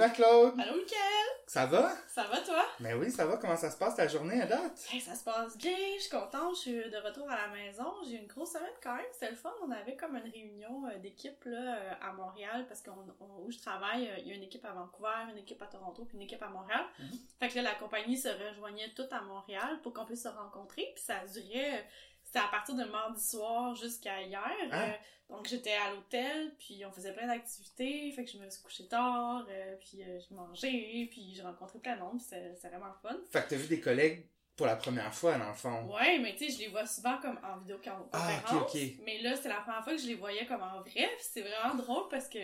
[0.00, 0.58] Salut Marc-Claude!
[0.58, 1.26] Allô, Mickaël!
[1.46, 1.92] Ça va?
[2.08, 2.64] Ça va, toi?
[2.78, 3.36] Ben oui, ça va.
[3.36, 4.86] Comment ça se passe ta journée à date?
[4.90, 7.84] Hey, ça se passe bien, je suis contente, je suis de retour à la maison.
[8.06, 9.52] J'ai eu une grosse semaine quand même, c'était le fun.
[9.62, 13.50] On avait comme une réunion euh, d'équipe là, euh, à Montréal parce qu'on on- où
[13.50, 16.16] je travaille, euh, il y a une équipe à Vancouver, une équipe à Toronto, puis
[16.16, 16.84] une équipe à Montréal.
[16.98, 17.18] Mhm.
[17.38, 20.92] Fait que là, la compagnie se rejoignait toute à Montréal pour qu'on puisse se rencontrer,
[20.94, 21.86] puis ça durait...
[22.30, 24.40] C'était à partir de mardi soir jusqu'à hier.
[24.70, 24.84] Ah.
[24.84, 24.92] Euh,
[25.30, 28.86] donc j'étais à l'hôtel, puis on faisait plein d'activités, fait que je me suis couchée
[28.86, 32.68] tard, euh, puis euh, j'ai mangé, puis j'ai rencontré plein de monde, puis c'est c'est
[32.68, 33.16] vraiment fun.
[33.32, 35.92] Fait que t'as vu des collègues pour la première fois, dans le fond.
[35.92, 38.10] Ouais, mais tu sais, je les vois souvent comme en vidéoconférence.
[38.12, 38.80] Ah, ok, ok.
[39.04, 41.10] Mais là, c'est la première fois que je les voyais comme en vrai.
[41.18, 42.38] c'est vraiment drôle parce que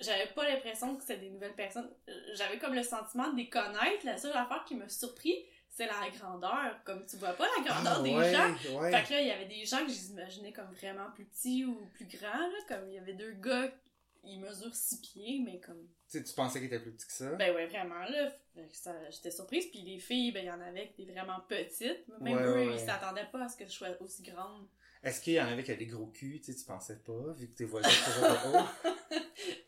[0.00, 1.90] j'avais pas l'impression que c'était des nouvelles personnes.
[2.34, 4.04] J'avais comme le sentiment de les connaître.
[4.04, 6.76] La seule affaire qui m'a surpris, c'est la grandeur.
[6.84, 8.78] Comme tu vois pas la grandeur Ah, des ouais, gens.
[8.80, 8.90] ouais.
[8.90, 11.86] Fait que là, il y avait des gens que j'imaginais comme vraiment plus petits ou
[11.94, 12.28] plus grands.
[12.28, 12.58] Là.
[12.68, 13.70] Comme il y avait deux gars,
[14.24, 17.12] ils mesurent six pieds, mais comme Tu sais, tu pensais qu'ils étaient plus petits que
[17.12, 17.30] ça?
[17.36, 18.32] ben ouais, vraiment, là.
[19.10, 19.66] J'étais surprise.
[19.70, 22.06] Puis les filles, ben il y en avait qui étaient vraiment petites.
[22.20, 24.66] Même Ouais, eux, ils s'attendaient pas à ce que je sois aussi grande.
[25.02, 27.32] Est-ce qu'il y en avait qui avaient des gros culs, tu sais, tu pensais pas,
[27.36, 28.88] vu que tes voisins étaient toujours haut?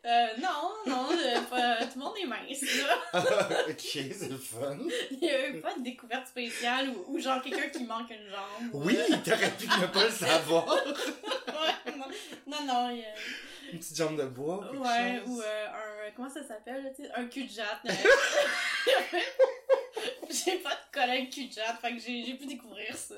[0.05, 3.19] Euh, non, non, euh, pas- tout le monde est mince, là.
[3.69, 4.77] ok, c'est le fun.
[5.09, 8.29] Il y a eu pas de découverte spéciale ou, ou genre quelqu'un qui manque une
[8.29, 8.69] jambe.
[8.73, 10.67] ou, Oui, euh, t'aurais pu ne pas le savoir.
[10.67, 12.05] ouais, non,
[12.45, 15.27] non, non, il y a- Une petite jambe de bois, quelque Ouais, chose.
[15.29, 16.11] ou euh, un...
[16.15, 17.11] Comment ça s'appelle, tu sais?
[17.15, 17.79] Un cul de jatte.
[17.89, 17.93] euh.
[20.29, 23.15] j'ai pas de collègue cul de jatte, fait que j'ai pu découvrir ça.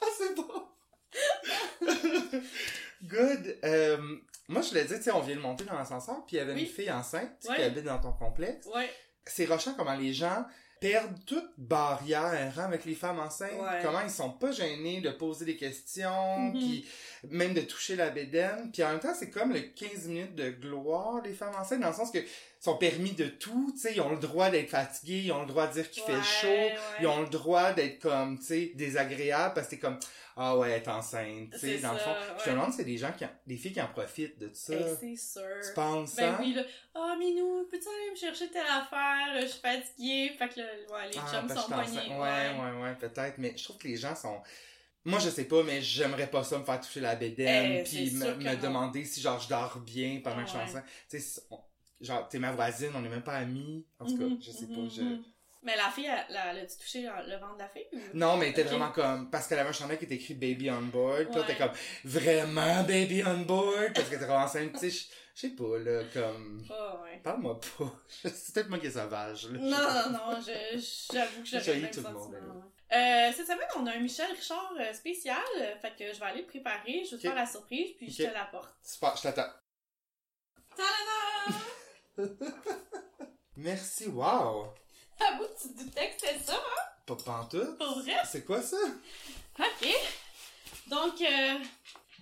[0.00, 0.68] Ah, c'est bon!
[3.02, 3.58] Good.
[3.64, 3.98] Euh,
[4.48, 6.42] moi, je l'ai dit, tu sais, on vient de monter dans l'ascenseur, puis il y
[6.42, 6.60] avait Oui.
[6.62, 7.56] une fille enceinte Ouais.
[7.56, 8.66] qui habite dans ton complexe.
[8.74, 8.90] Ouais.
[9.26, 10.44] C'est rochant comment les gens
[10.80, 13.52] perdent toute barrière hein, avec les femmes enceintes.
[13.58, 13.80] Ouais.
[13.82, 16.52] Comment ils sont pas gênés de poser des questions, Mhm.
[16.52, 16.86] puis
[17.30, 18.70] même de toucher la bédaine.
[18.72, 21.88] Puis en même temps, c'est comme le 15 minutes de gloire des femmes enceintes, dans
[21.88, 22.18] le sens que
[22.60, 25.46] sont permis de tout, tu sais, ils ont le droit d'être fatigués, ils ont le
[25.46, 26.74] droit de dire qu'il Ouais, fait chaud, ouais.
[27.00, 29.98] ils ont le droit d'être comme, tu sais, désagréables parce que t'es comme,
[30.36, 32.10] ah ouais, est enceinte, tu sais, C'est dans le ça, fond.
[32.22, 32.52] Je me ouais.
[32.60, 34.72] demande c'est des gens qui, en- des filles qui en profitent de ça.
[34.74, 35.42] Eh, c'est sûr.
[35.62, 36.36] Tu penses, Ben hein?
[36.40, 36.62] oui, là.
[36.94, 39.42] Ah, Minou, peux-tu aller me chercher telle affaire?
[39.42, 40.32] Je suis fatiguée.
[40.38, 41.98] Fait que là, ouais, les Ah, chums sont poignés.
[42.08, 43.34] Ouais, ouais, ouais, peut-être.
[43.38, 44.40] Mais je trouve que les gens sont...
[45.04, 48.10] Moi, je sais pas, mais j'aimerais pas ça me faire toucher la bédaine, Eh, puis
[48.12, 50.84] me, demander si, genre, je dors bien pendant que je suis enceinte.
[51.10, 51.42] Tu sais,
[52.00, 53.86] genre, t'es ma voisine, on est même pas amis.
[53.98, 55.02] En tout cas, Mhm, je sais mhm, pas, je...
[55.02, 55.24] mhm.
[55.62, 57.86] Mais la fille, elle, elle, a-tu touché le ventre de la fille?
[57.92, 57.98] Ou...
[58.12, 59.30] Non, mais elle était vraiment comme...
[59.30, 61.70] Parce qu'elle avait un chandail qui était écrit «Baby on board», puis là, t'es comme
[62.04, 64.90] «Vraiment Baby on board?» Parce que t'es vraiment enceinte, tu sais,
[65.34, 66.62] je sais pas, là, comme...
[66.68, 67.18] Ah, ouais.
[67.22, 68.02] Parle-moi pas.
[68.28, 69.58] C'est peut-être moi qui est sauvage, là.
[69.58, 70.78] Non, non, non, je-
[71.12, 72.64] j'avoue que le même tout le monde.
[72.94, 76.26] Euh, cette semaine, on a un Michel Richard euh, spécial, euh, fait que je vais
[76.26, 78.72] aller le préparer, je vais te faire la surprise, puis je te l'apporte.
[78.82, 79.50] Super, je t'attends.
[83.56, 84.72] Merci, wow!
[85.20, 86.82] Ah bon, tu te doutais que c'était ça, hein?
[87.06, 87.78] Pas pantoute?
[87.78, 88.14] Pour vrai?
[88.30, 88.76] C'est quoi ça?
[89.58, 89.88] Ok.
[90.86, 91.58] Donc, euh,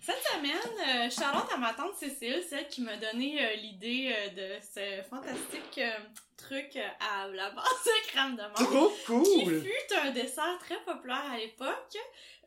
[0.03, 4.59] cette semaine, euh, Charlotte à ma tante Cécile, celle qui m'a donné euh, l'idée de
[4.61, 5.81] ce fantastique
[6.53, 8.55] truc à la base de crème de menthe.
[9.05, 9.63] Trop Qui cool!
[9.63, 11.97] fut un dessert très populaire à l'époque.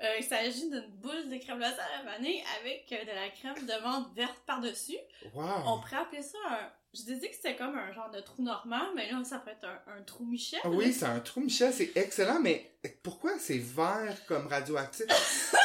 [0.03, 3.29] Euh, il s'agit d'une boule de crème glacée à la vanille avec euh, de la
[3.29, 4.97] crème de menthe verte par-dessus.
[5.33, 5.79] On Wow!
[5.81, 6.71] pourrait appeler ça un...
[6.93, 9.65] Je disais que c'était comme un genre de trou normand, mais là, ça pourrait être
[9.65, 10.59] un, un trou Michel.
[10.63, 12.71] Ah Oui, c'est un trou, Michel, c'est excellent, mais
[13.03, 15.05] pourquoi c'est vert comme radioactif?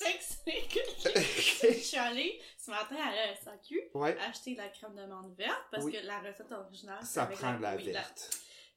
[0.00, 0.78] Je t'explique.
[1.62, 5.34] Je suis allée ce matin à la SAQ Ouais, acheter de la crème de menthe
[5.38, 5.92] verte parce Oui.
[5.92, 8.30] que la recette originale, ça avec prend de la verte.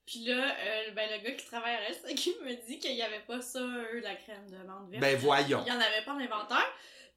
[0.06, 3.02] Puis là, euh, ben, le gars qui travaille à la SAQ me dit qu'il y
[3.02, 5.02] avait pas ça, eux, la crème de menthe verte.
[5.02, 5.64] Ben voyons!
[5.66, 6.67] Il y en avait pas en inventaire.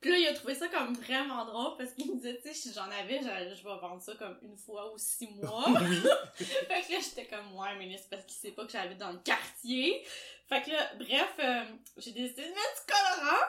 [0.01, 2.55] Puis là, il a trouvé ça comme vraiment drôle parce qu'il me disait, tu sais,
[2.55, 5.65] si j'en avais, je, je vais vendre ça comme une fois ou six mois.
[6.35, 9.13] Fait que là, j'étais comme, ouais, mais c'est parce qu'il sait pas que j'habite dans
[9.13, 10.05] le quartier.
[10.47, 11.65] Fait que là, bref, euh,
[11.97, 13.45] j'ai décidé de mettre du colorant.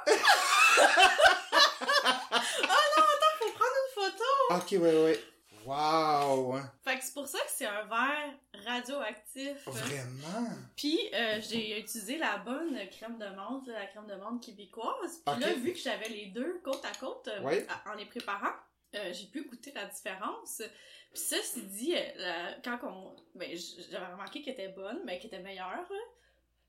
[2.06, 2.68] Oh
[2.98, 4.24] non, attends, faut prendre une photo.
[4.52, 5.20] Ok, ouais, ouais.
[5.66, 6.60] Wow!
[6.84, 8.34] Fait que c'est pour ça que c'est un verre
[8.66, 9.66] radioactif.
[9.66, 10.48] Vraiment?
[10.78, 15.24] Puis euh, j'ai utilisé la bonne crème de menthe, la crème de menthe québécoise.
[15.26, 17.66] Puis là, vu que j'avais les deux côte à côte euh, Ouais.
[17.68, 18.54] à- en les préparant,
[18.94, 20.62] euh, j'ai pu goûter la différence.
[21.12, 23.16] Puis ça, c'est dit, la- quand on...
[23.34, 23.50] Ben,
[23.90, 25.90] j'avais remarqué qu'elle était bonne, mais qu'elle était meilleure.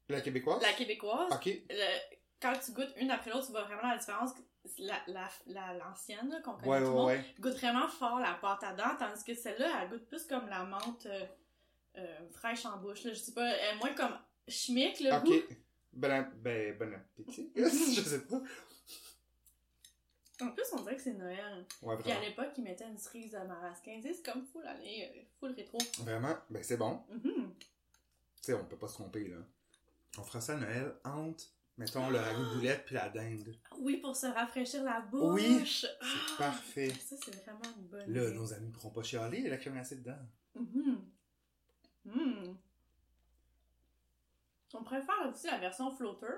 [0.09, 0.62] La québécoise?
[0.62, 1.31] la québécoise.
[1.32, 1.47] Ok.
[1.69, 4.31] Le- quand tu goûtes une après l'autre, tu vois vraiment la différence.
[4.79, 8.19] La, la, la- l'ancienne, là, qu'on connaît Ouais, tout ouais, le monde, goûte vraiment fort
[8.21, 11.25] la pâte à dents, tandis que celle-là, elle goûte plus comme la menthe euh,
[11.99, 13.13] euh, fraîche en bouche, là.
[13.13, 14.19] Je sais pas, elle est moins comme
[14.49, 15.35] chimique, le goût.
[15.35, 15.57] Ok.
[15.93, 17.51] Ben, ben, bon appétit.
[17.57, 18.41] je sais pas.
[20.43, 21.65] En plus, on dirait que c'est Noël.
[21.81, 23.99] Ouais, Puis à l'époque, ils mettaient une cerise de marasquin.
[24.03, 25.79] C'est comme full année, euh, full rétro.
[26.01, 27.03] Vraiment, ben c'est bon.
[27.09, 27.55] Mhm.
[27.59, 27.67] Tu
[28.43, 29.39] sais, on peut pas se tromper, là.
[30.19, 31.45] On fera ça à Noël entre,
[31.78, 33.55] mettons, le ragoût de boulette puis la dinde.
[33.78, 35.34] Oui, pour se rafraîchir la bouche.
[35.34, 36.90] Oui, C'est parfait.
[36.90, 38.34] Ça, c'est vraiment une bonne Là, idée.
[38.34, 40.19] nos amis pourront pas chialer, il y a la crème glacée dedans.
[40.55, 41.05] Mhm.
[42.05, 42.56] Mhm.
[44.75, 46.34] On préfère aussi la version floater.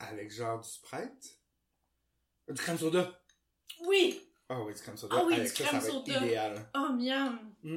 [0.00, 1.38] Avec genre du Sprite.
[2.48, 3.22] Du crème soda.
[3.86, 4.20] Oui!
[4.48, 5.16] Ah oui, du crème soda.
[5.18, 6.24] Ah oui, Avec du ça, crème ça va être soda.
[6.26, 6.70] idéal.
[6.74, 7.54] Oh, miam!
[7.62, 7.76] Mm.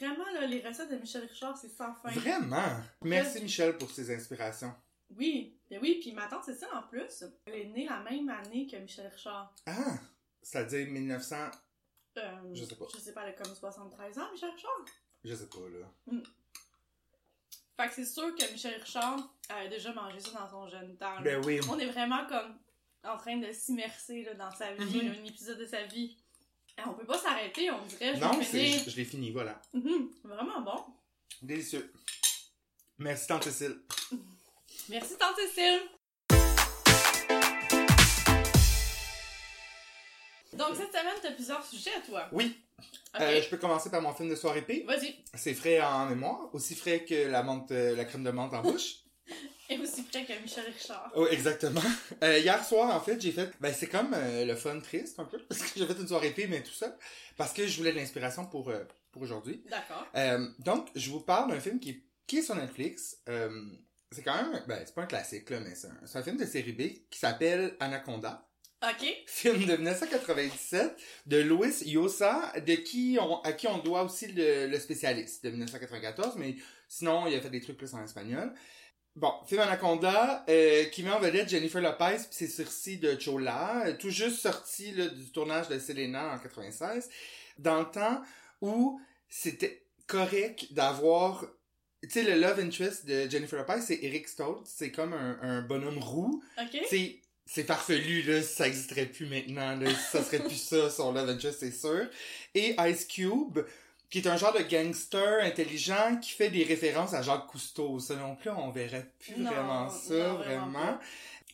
[0.00, 2.10] Vraiment, là, les recettes de Michel Richard, c'est sans fin.
[2.10, 2.80] Vraiment?
[3.02, 4.74] Merci Michel pour ces inspirations.
[5.10, 8.66] Oui, mais oui, puis ma tante Cécile, en plus, elle est née la même année
[8.66, 9.54] que Michel Richard.
[9.66, 9.94] Ah!
[10.42, 11.36] C'est-à-dire 1900...
[12.18, 12.86] Euh, Je sais pas.
[12.92, 14.84] Je sais pas, elle a comme 73 ans, Michel Richard?
[15.24, 16.20] Je sais pas, là.
[17.76, 19.18] Fait que c'est sûr que Michel Richard
[19.48, 21.20] avait déjà mangé ça dans son jeune temps.
[21.22, 21.60] Ben oui.
[21.68, 22.56] On est vraiment comme
[23.04, 25.10] en train de s'immerser dans sa vie, Mhm.
[25.20, 26.16] un épisode de sa vie.
[26.78, 28.14] Et on peut pas s'arrêter, on dirait.
[28.16, 28.80] Je Non, finir.
[28.88, 29.60] je l'ai fini, voilà.
[29.72, 30.84] Mhm, Vraiment bon.
[31.42, 31.92] Délicieux.
[32.98, 33.76] Merci, Tante Cécile.
[34.90, 35.80] Merci, Tante Cécile.
[40.52, 42.28] Donc, cette semaine, t'as plusieurs sujets, toi.
[42.32, 42.54] Oui,
[43.18, 44.84] euh, je peux commencer par mon film de soirée épée.
[44.86, 45.16] Vas-y.
[45.32, 48.60] C'est frais en mémoire, aussi frais que la, menthe, euh, la crème de menthe en
[48.60, 48.96] bouche.
[49.70, 51.10] Et aussi près que Michel Richard.
[51.14, 51.80] Oh, exactement.
[52.22, 53.50] Euh, hier soir, en fait, j'ai fait...
[53.60, 56.28] Ben, c'est comme euh, le fun triste, un peu, parce que j'ai fait une soirée
[56.28, 56.94] épée, mais tout ça,
[57.38, 58.70] parce que je voulais de l'inspiration pour,
[59.12, 59.64] pour aujourd'hui.
[59.70, 60.06] D'accord.
[60.58, 62.02] Donc, je vous parle d'un film qui
[62.36, 63.22] est sur Netflix.
[64.14, 64.62] C'est quand même...
[64.66, 67.08] Ben, c'est pas un classique, là, mais c'est un, c'est un film de série B
[67.10, 68.48] qui s'appelle Anaconda.
[68.82, 69.06] Ok.
[69.26, 70.96] film de 1997
[71.26, 75.50] de Louis Yosa, de qui on, à qui on doit aussi le, le spécialiste de
[75.50, 76.56] 1994, mais
[76.86, 78.52] sinon il a fait des trucs plus en espagnol.
[79.16, 83.86] Bon, film Anaconda, euh, qui met en vedette Jennifer Lopez puis ses sourcils de Chola,
[83.86, 87.08] euh, tout juste sorti là, du tournage de Selena en 96,
[87.58, 88.22] dans le temps
[88.60, 91.46] où c'était correct d'avoir...
[92.06, 95.62] Tu sais, le love interest de Jennifer Lopez, c'est Eric Stoltz, c'est comme un, un
[95.62, 96.80] bonhomme roux, Ok.
[96.88, 97.16] c'est
[97.46, 101.60] c'est farfelu là, ça existerait plus maintenant là, ça serait plus ça son Love Interest
[101.60, 102.06] c'est sûr.
[102.54, 103.58] Et Ice Cube
[104.10, 107.98] qui est un genre de gangster intelligent qui fait des références à Jacques Cousteau.
[107.98, 110.98] Ça non plus, on verrait plus Non, vraiment ça, non, vraiment vraiment.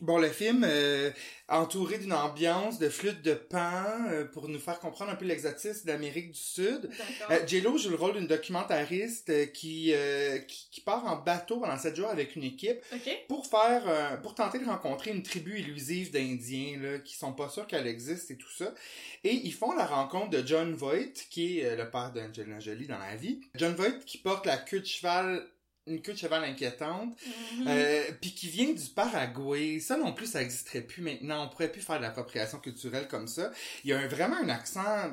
[0.00, 1.11] Bon, le film, euh,
[1.50, 5.87] entouré d'une ambiance de flûte de pan euh, pour nous faire comprendre un peu l'exotisme
[5.87, 6.88] d'Amérique du Sud.
[7.31, 11.61] Euh, J-Lo joue le rôle d'une documentariste euh, qui, euh, qui, qui part en bateau
[11.61, 13.25] pendant sept jours avec une équipe ok.
[13.29, 17.49] pour faire euh, pour tenter de rencontrer une tribu illusive d'indiens là qui sont pas
[17.49, 18.73] sûrs qu'elle existe et tout ça
[19.25, 22.99] et ils font la rencontre de John Voight qui est le père d'Angelina Jolie dans
[22.99, 25.46] la vie John Voight qui porte la queue de cheval
[25.90, 27.16] une queue de cheval inquiétante
[27.66, 31.70] euh, puis qui vient du Paraguay ça non plus ça existerait plus maintenant on pourrait
[31.72, 33.50] plus faire de l'appropriation culturelle comme ça
[33.84, 35.10] il y a un- vraiment un accent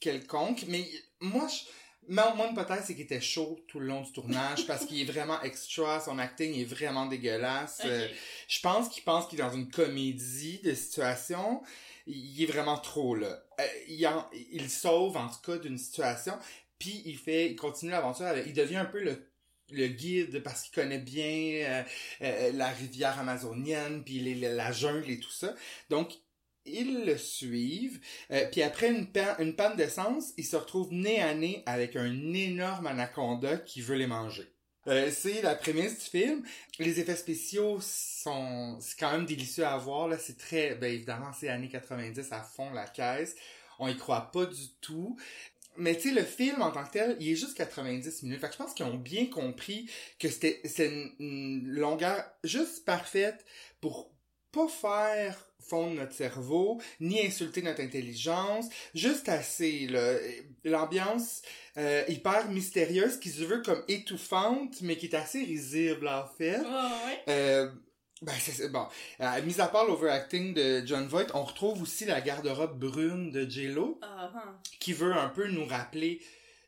[0.00, 0.86] quelconque mais
[1.20, 1.70] moi je
[2.08, 5.04] Ma- Mon hypothèse, c'est qu'il était chaud tout le long du tournage parce qu'il est
[5.12, 7.82] vraiment extra, son acting est vraiment dégueulasse.
[7.84, 8.08] Euh,
[8.48, 11.62] je pense qu'il pense qu'il est dans une comédie de situation.
[12.06, 13.44] Il est vraiment trop là.
[13.60, 16.32] Euh, il, en- il sauve en tout cas d'une situation,
[16.80, 18.26] puis il fait, il continue l'aventure.
[18.44, 19.29] Il devient un peu le
[19.72, 21.82] le guide parce qu'il connaît bien euh,
[22.22, 25.54] euh, la rivière amazonienne puis la, jungle et tout ça.
[25.90, 26.12] Donc
[26.66, 28.00] ils le suivent.
[28.30, 31.96] Euh, puis après une, pa- une panne d'essence, ils se retrouvent nez à nez avec
[31.96, 34.52] un énorme anaconda qui veut les manger.
[35.12, 36.42] C'est la prémisse du film.
[36.78, 41.32] Les effets spéciaux sont c'est quand même délicieux à voir là, c'est très ben évidemment
[41.38, 43.36] c'est années 90 à fond la caisse.
[43.78, 45.16] On y croit pas du tout.
[45.76, 48.40] Mais tu sais le film en tant que tel, il est juste 90 minutes.
[48.40, 52.84] Fait que je pense qu'ils ont bien compris que c'était c'est une, une longueur juste
[52.84, 53.44] parfaite
[53.80, 54.10] pour
[54.52, 60.14] pas faire fondre notre cerveau, ni insulter notre intelligence, juste assez, là.
[60.64, 61.42] L'ambiance
[61.76, 66.58] euh, hyper mystérieuse qui se veut comme étouffante, mais qui est assez risible, en fait.
[66.58, 67.22] Ouais, ouais.
[67.28, 67.70] Euh,
[68.22, 68.86] ben, c'est bon.
[69.20, 73.48] Euh, mis à part l'overacting de John Voight, on retrouve aussi la garde-robe brune de
[73.48, 74.58] J-Lo, Ah, ah.
[74.78, 76.20] qui veut un peu nous rappeler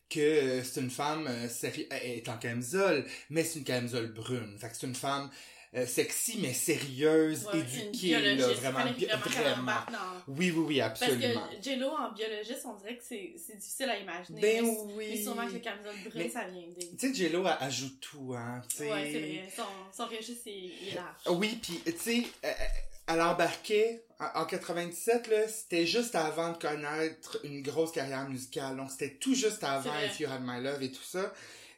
[0.09, 4.12] que euh, c'est une femme euh, série- elle est en camisole, mais c'est une camisole
[4.12, 4.56] brune.
[4.59, 5.30] Fait que c'est une femme
[5.75, 9.73] euh, sexy mais sérieuse, Ouais, éduquée, là, vraiment, vraiment
[10.29, 11.49] Oui, oui, oui, Parce absolument.
[11.49, 14.41] que J-Lo en biologiste, on dirait que c'est c'est difficile à imaginer.
[14.41, 15.07] Ben mais, oui.
[15.11, 16.62] mais sûrement que le camisole brune, ça vient.
[16.79, 18.61] Tu sais, J-Lo elle ajoute tout, hein.
[18.69, 18.93] tu sais.
[18.93, 19.52] Ouais, c'est vrai.
[19.57, 21.38] Son, son registre, est large.
[21.38, 22.50] Oui, puis tu sais, euh,
[23.07, 28.76] elle embarquait en, en 97 là, c'était juste avant de connaître une grosse carrière musicale.
[28.76, 29.91] Donc c'était tout juste avant.
[30.05, 31.33] If You Had My Love et tout ça.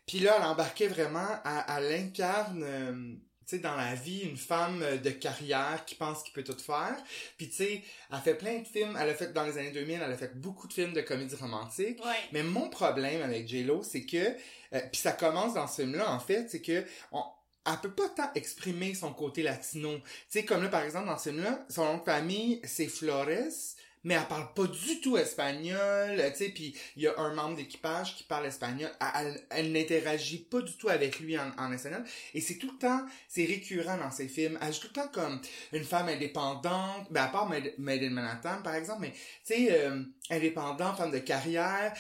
[0.07, 3.15] Puis là, elle embarquait vraiment, elle, elle incarne euh,
[3.47, 6.59] tu sais, dans la vie, une femme euh, de carrière qui pense qu'il peut tout
[6.59, 6.97] faire.
[7.37, 7.83] Puis tu sais,
[8.13, 8.97] elle fait plein de films.
[9.01, 11.35] Elle a fait, dans les années 2000, elle a fait beaucoup de films de comédie
[11.37, 12.05] romantique.
[12.05, 12.13] Ouais.
[12.33, 16.21] Mais mon problème avec J-Lo, c'est que, euh, puis ça commence dans ce film-là, en
[16.21, 17.23] fait, c'est que on,
[17.67, 19.97] elle peut pas tant exprimer son côté latino.
[19.99, 23.27] Tu sais, comme là, par exemple, dans ce film-là, son nom de famille, c'est Flores,
[24.05, 27.57] mais elle parle pas du tout espagnol, tu sais, puis il y a un membre
[27.57, 32.05] d'équipage qui parle espagnol, elle, elle, n'interagit pas du tout avec lui en, en espagnol,
[32.35, 35.09] et c'est tout le temps, c'est récurrent dans ses films, elle joue tout le temps
[35.13, 35.41] comme
[35.73, 39.69] une femme indépendante, ben à part Made, Made in Manhattan, par exemple, mais tu sais,
[39.71, 41.95] euh, indépendante, femme de carrière,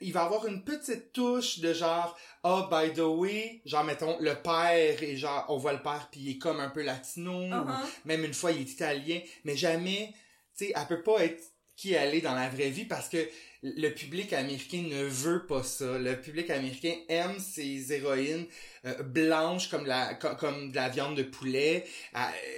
[0.00, 4.34] il va avoir une petite touche de genre oh by the way genre mettons le
[4.34, 7.62] père et genre on voit le père puis il est comme un peu latino Uh-huh.
[7.62, 10.14] ou même une fois il est italien mais jamais
[10.56, 11.42] tu sais elle peut pas être
[11.76, 13.18] qui elle est dans la vraie vie parce que
[13.62, 18.46] le public américain ne veut pas ça le public américain aime ces héroïnes
[18.84, 21.84] euh, blanches comme la comme, comme de la viande de poulet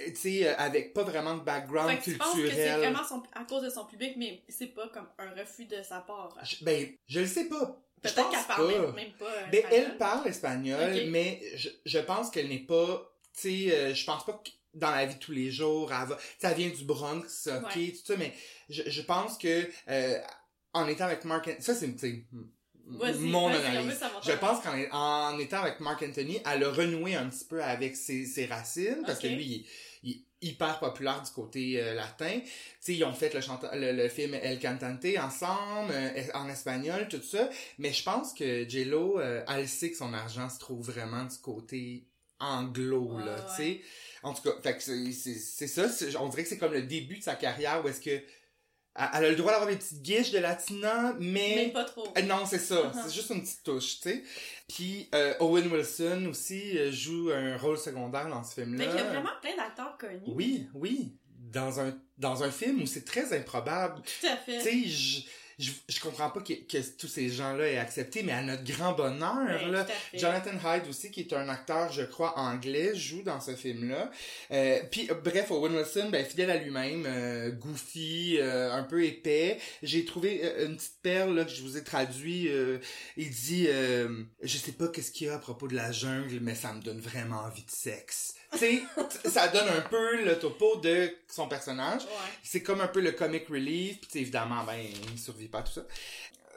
[0.07, 2.79] tu sais euh, avec pas vraiment de background Fait que tu penses que c'est culturel
[2.79, 6.01] vraiment son- à cause de son public, mais c'est pas comme un refus de sa
[6.01, 6.37] part.
[6.43, 9.25] Je- ben je le sais pas Je Peut-être pense qu'elle parle même, pas.
[9.25, 9.83] euh, Ben, espagnol.
[9.91, 14.23] elle parle espagnol, mais je, je pense qu'elle n'est pas, tu sais, euh, je pense
[14.25, 17.47] pas que dans la vie de tous les jours, elle va, elle vient du Bronx,
[17.47, 17.91] ok, Ouais.
[17.91, 18.33] tout ça, mais
[18.69, 20.19] je, je pense que, euh,
[20.73, 21.87] en étant avec Mark, An- ça c'est,
[23.19, 23.99] mon analyse.
[24.23, 24.73] Je pense qu'en
[25.31, 29.03] en étant avec Mark Anthony, elle a renoué un petit peu avec ses, ses racines,
[29.05, 29.65] parce que lui, il, est-
[30.03, 32.39] il hyper populaire du côté euh, latin.
[32.43, 32.47] Tu
[32.79, 37.07] sais, ils ont fait le, chanta- le, le film El Cantante ensemble, euh, en espagnol,
[37.09, 37.49] tout ça.
[37.79, 41.37] Mais je pense que J-Lo, euh, elle sait que son argent se trouve vraiment du
[41.39, 42.05] côté
[42.39, 43.41] anglo, là, ouais.
[43.55, 43.81] tu sais.
[44.23, 45.87] En tout cas, fait que c'est- ça.
[46.19, 48.21] On dirait que c'est comme le début de sa carrière où est-ce que
[48.99, 52.07] elle a le droit d'avoir des petites guiches de latina, Mais pas trop.
[52.17, 52.75] euh, Non, c'est ça.
[52.77, 53.03] Uh-huh.
[53.05, 54.23] C'est juste une petite touche, tu sais.
[54.67, 58.85] Puis euh, Owen Wilson aussi euh, joue un rôle secondaire dans ce film-là.
[58.85, 60.21] Mais il y a vraiment plein d'acteurs connus.
[60.25, 61.15] Oui, oui.
[61.29, 64.01] Dans un, dans un film où c'est très improbable.
[64.01, 64.63] Tout à fait.
[64.63, 65.25] Tu sais,
[65.59, 68.93] je, je, comprends pas que, que tous ces gens-là aient accepté, mais à notre grand
[68.93, 69.87] bonheur, Ouais, là.
[70.13, 74.11] Jonathan Hyde aussi, qui est un acteur, je crois, anglais, joue dans ce film-là.
[74.51, 79.57] Euh, puis, bref, Owen Wilson, ben, fidèle à lui-même, euh, goofy, euh, un peu épais.
[79.83, 82.47] J'ai trouvé euh, une petite perle là, que je vous ai traduit.
[82.49, 82.77] euh,
[83.17, 86.39] il dit, euh, je sais pas qu'est-ce qu'il y a à propos de la jungle,
[86.41, 88.35] mais ça me donne vraiment envie de sexe.
[88.53, 88.81] Tu sais,
[89.29, 92.03] ça donne un peu le topo de son personnage.
[92.03, 92.09] Ouais.
[92.43, 94.79] C'est comme un peu le comic relief, puis évidemment, ben,
[95.11, 95.85] il survit pas à tout ça.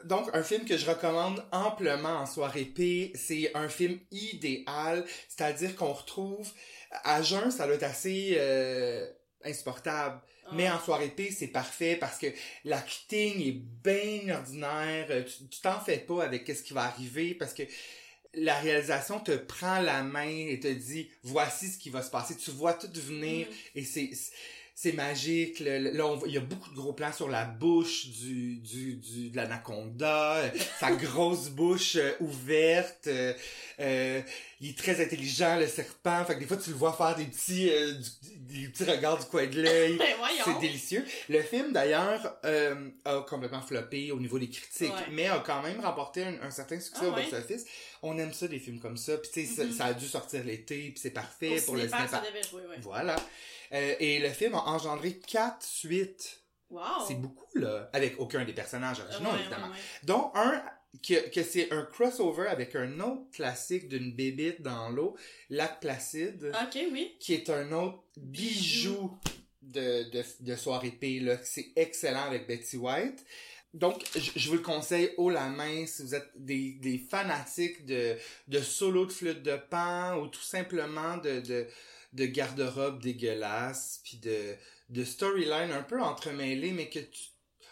[0.05, 5.75] Donc, un film que je recommande amplement en soirée P, c'est un film idéal, c'est-à-dire
[5.75, 6.49] qu'on retrouve,
[7.03, 9.07] à jeun, ça doit être assez euh,
[9.43, 10.19] insupportable,
[10.53, 12.27] mais en soirée P, c'est parfait parce que
[12.65, 13.51] l'acting est
[13.83, 17.63] bien ordinaire, euh, tu tu t'en fais pas avec qu'est-ce qui va arriver, parce que
[18.33, 22.35] la réalisation te prend la main et te dit, voici ce qui va se passer,
[22.37, 23.53] tu vois tout venir, Mhm.
[23.75, 24.09] et c'est
[24.83, 28.07] c'est magique le- là on il y a beaucoup de gros plans sur la bouche
[28.09, 34.21] du du, du de l'anaconda euh, sa grosse bouche euh, ouverte euh,
[34.59, 37.25] il est très intelligent le serpent fait que des fois tu le vois faire des
[37.25, 40.07] petits du- des petits regards du coin de l'œil Ben
[40.43, 41.05] c'est délicieux.
[41.29, 45.11] Le film, d'ailleurs, a complètement floppé au niveau des critiques, Ouais.
[45.11, 47.23] mais a quand même remporté un, un certain succès Ah au ouais?
[47.29, 47.65] box-office.
[48.01, 49.17] On aime ça, des films comme ça.
[49.17, 49.71] Puis, tu sais, ça- Mhm.
[49.71, 52.07] ça, a dû sortir l'été, puis c'est parfait Au pour le cinéma.
[52.07, 52.77] ça devait jouer, ouais.
[52.81, 53.15] Voilà.
[53.73, 56.41] Euh, et le film a engendré quatre suites.
[56.69, 56.81] Wow.
[57.07, 57.89] C'est beaucoup, là.
[57.93, 59.67] Avec aucun des personnages originaux, ouais, évidemment.
[59.67, 59.77] ouais, ouais.
[60.03, 60.63] Dont un
[61.01, 65.15] que, que c'est un crossover avec un autre classique d'une bébite dans l'eau,
[65.49, 67.15] Lac Placide Ok, oui.
[67.19, 69.17] qui est un autre bijou
[69.61, 71.37] de, de, de soirée P, là.
[71.43, 73.25] C'est excellent avec Betty White.
[73.73, 77.85] Donc, je, je vous le conseille haut la main si vous êtes des, des fanatiques
[77.85, 78.17] de,
[78.49, 81.67] de solo de flûte de pan ou tout simplement de, de,
[82.13, 84.55] de garde-robe dégueulasse puis de,
[84.89, 87.23] de storyline un peu entremêlée mais que tu,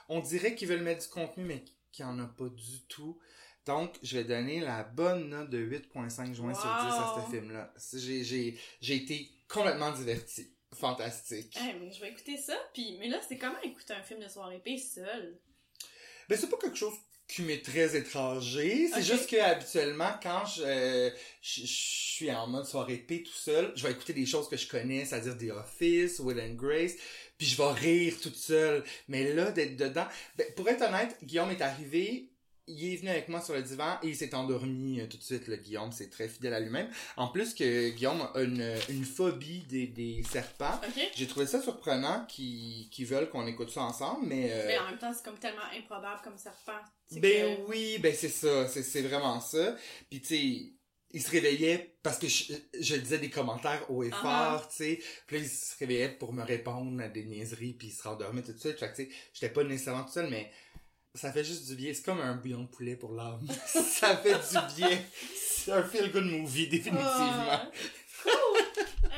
[0.07, 3.19] on dirait qu'ils veulent mettre du contenu mais qu'il n'y en a pas du tout.
[3.65, 7.73] Donc, je vais donner la bonne note de 8.5 joints sur 10 à ce film-là.
[7.93, 10.51] J'ai, été complètement diverti.
[10.73, 11.57] Fantastique.
[11.59, 12.55] Eh, mais je vais écouter ça.
[12.73, 15.39] Puis, mais là, c'est comment écouter un film de soirée P seul?
[16.27, 16.93] Ben, c'est pas quelque chose
[17.29, 18.89] qui m'est très étranger.
[18.91, 21.09] C'est juste que habituellement, quand je, euh,
[21.41, 24.57] je, je suis en mode soirée P tout seul, je vais écouter des choses que
[24.57, 26.93] je connais, c'est-à-dire The Office, Will and Grace,
[27.37, 28.83] puis je vais rire toute seule.
[29.07, 30.07] Mais là, d'être dedans,
[30.37, 32.29] ben, pour être honnête, Guillaume est arrivé,
[32.69, 35.23] il est venu avec moi sur le divan et il s'est endormi euh, tout de
[35.23, 35.47] suite.
[35.47, 36.89] Le Guillaume, c'est très fidèle à lui-même.
[37.17, 40.79] En plus que Guillaume a une, une phobie des, des serpents.
[41.15, 44.49] J'ai trouvé ça surprenant qu'ils veulent qu'on écoute ça ensemble, mais...
[44.51, 46.79] euh, Mais en même temps, c'est comme tellement improbable comme serpent.
[47.11, 49.75] Ben que- oui, ben c'est ça, c'est vraiment ça.
[50.09, 50.73] Puis tu sais,
[51.11, 54.99] il se réveillait parce que je, je disais des commentaires haut et fort, tu sais.
[55.25, 58.43] Puis là, il se réveillait pour me répondre à des niaiseries, puis il se rendormait
[58.43, 58.77] tout de suite.
[58.77, 60.51] Fait que, tu sais, j'étais pas nécessairement tout seul, mais
[61.15, 61.91] ça fait juste du bien.
[61.93, 63.45] C'est comme un bouillon de poulet pour l'âme.
[63.65, 64.99] ça fait du bien.
[65.35, 67.61] C'est un feel-good movie, définitivement.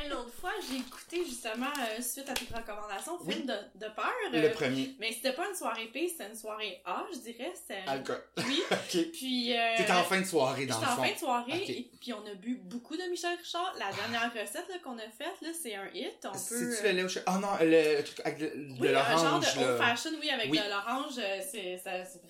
[0.02, 3.34] Hey, L'autre fois, j'ai écouté justement, euh, suite à tes recommandations, Oui.
[3.34, 3.54] film de,
[3.86, 4.12] de peur.
[4.32, 4.94] Le euh, premier.
[4.98, 7.52] mais c'était pas une soirée P, c'était une soirée A, je dirais.
[7.54, 7.82] C'était...
[7.86, 8.20] Alcool.
[8.38, 8.62] Oui.
[9.12, 9.56] Puis.
[9.56, 11.02] Euh, T'étais en fin de soirée, dans le en fond.
[11.02, 13.74] fin de soirée, et puis on a bu beaucoup de Michel Richard.
[13.78, 16.18] La dernière recette qu'on a faite, là, c'est un hit.
[16.24, 16.38] On peut.
[16.38, 17.24] C'est-tu le au chocolat?
[17.26, 20.50] Ah non, le truc avec de, Oui, un genre l'orange, de old fashion, oui, avec
[20.50, 20.58] Oui.
[20.58, 21.80] de l'orange, euh, c'est,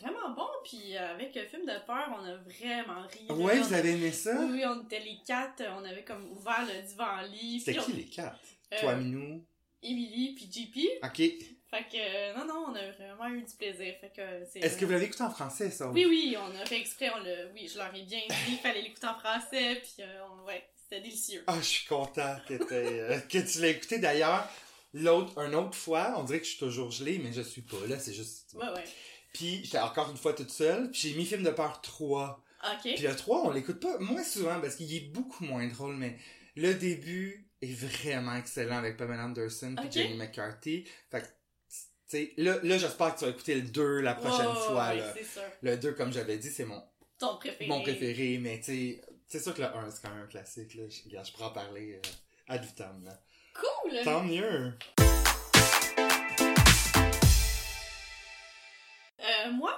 [0.00, 0.48] vraiment bon.
[0.64, 3.26] Puis euh, avec le film de peur, on a vraiment ri.
[3.30, 4.32] Ouais, vous avez aimé ça?
[4.38, 7.61] Oui, oui, on était les quatre, on avait comme ouvert le divan-lit.
[7.64, 8.38] C'était qui les quatre?
[8.72, 9.44] euh, Toi, Minou?
[9.82, 11.04] Emily, puis JP.
[11.04, 11.16] Ok.
[11.16, 13.94] Fait que, euh, non, non, on a vraiment eu du plaisir.
[14.00, 14.60] Fait que c'est...
[14.60, 15.90] Est-ce que vous l'avez écouté en français, ça?
[15.90, 17.46] Oui, oui, on a fait exprès, on l'a...
[17.54, 20.62] Oui, je leur ai bien dit, il fallait l'écouter en français, puis euh, on- ouais,
[20.76, 21.42] c'était délicieux.
[21.46, 23.98] Ah, je suis content que, euh, tu l'aies écouté.
[23.98, 24.46] D'ailleurs,
[24.92, 27.78] l'autre, une autre fois, on dirait que je suis toujours gelé, mais je suis pas,
[27.88, 28.52] là, c'est juste...
[28.54, 28.84] Ouais, ouais.
[29.32, 32.44] Puis, j'étais encore une fois toute seule, puis j'ai mis Film de peur 3.
[32.64, 32.92] Ok.
[32.94, 36.18] Puis le 3, on l'écoute pas moins souvent, parce qu'il est beaucoup moins drôle, mais
[36.54, 39.92] le début est vraiment excellent avec Pamela Anderson puis Ok.
[39.92, 40.84] Jenny McCarthy.
[41.10, 45.14] Fait que, là, là j'espère que tu vas écouter le 2 la prochaine fois, là.
[45.14, 45.42] sûr.
[45.62, 46.82] Le 2, comme j'avais dit, c'est mon,
[47.18, 47.66] Ton préféré.
[47.68, 50.82] mon préféré, mais tu c'est sûr que le 1, c'est quand même un classique, là.
[50.88, 52.08] Je, je pourrais en parler euh,
[52.48, 53.18] ad vitam, là.
[53.54, 54.04] Cool!
[54.04, 54.74] Tant mieux!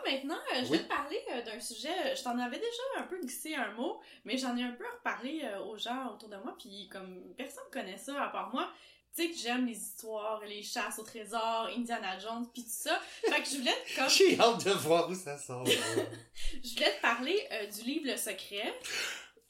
[0.04, 0.78] Maintenant, euh, je Oui.
[0.78, 1.88] vais te parler euh, d'un sujet.
[2.06, 4.84] euh, Je t'en avais déjà un peu glissé un mot, mais j'en ai un peu
[4.98, 8.70] reparlé euh, aux gens autour de moi, puis comme personne connaît ça à part moi.
[9.16, 13.00] Tu sais que j'aime les histoires, les chasses au trésor, Indiana Jones, puis tout ça.
[13.24, 15.64] Fait que je voulais te, comme, J'ai hâte de voir où ça sort.
[16.64, 18.74] je voulais te parler du livre Le Secret,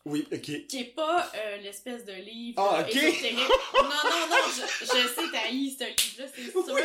[0.04, 0.66] oui, ok.
[0.66, 2.94] qui est pas euh, l'espèce de livre Ah, ok.
[2.94, 3.38] ésotérique.
[3.74, 6.62] Non, non, non, je, je sais t'as ce livre-là, c'est sûr.
[6.74, 6.82] Oui.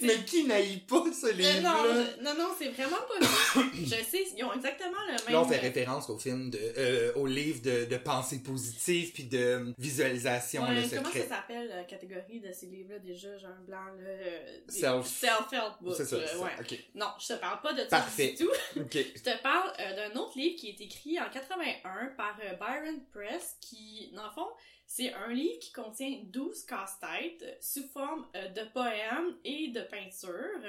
[0.00, 1.60] Mais qui n'aille pas ce Euh, livre-là?
[1.60, 3.60] non, je- non, non, c'est vraiment pas ça.
[3.74, 5.32] Je sais, ils ont exactement le même...
[5.32, 9.24] Là, on fait référence au film de, euh, au livre de, de pensée positive puis
[9.24, 11.22] de visualisation, Ouais, le comment secret.
[11.28, 13.28] ça s'appelle la catégorie de ces livres-là déjà?
[13.44, 14.08] Un blanc, là.
[14.08, 15.94] euh, des- Self- Self-help book.
[15.96, 16.38] C'est ça, ça.
[16.38, 16.50] ouais.
[16.94, 18.34] Non, je te parle pas de ça Parfait.
[18.38, 18.50] du tout.
[18.92, 23.00] Je te parle euh, d'un autre livre qui est écrit en 81 par euh, Byron
[23.12, 24.46] Press, qui, dans le fond,
[24.94, 30.60] c'est un livre qui contient 12 casse-têtes sous forme euh, de poèmes et de peintures.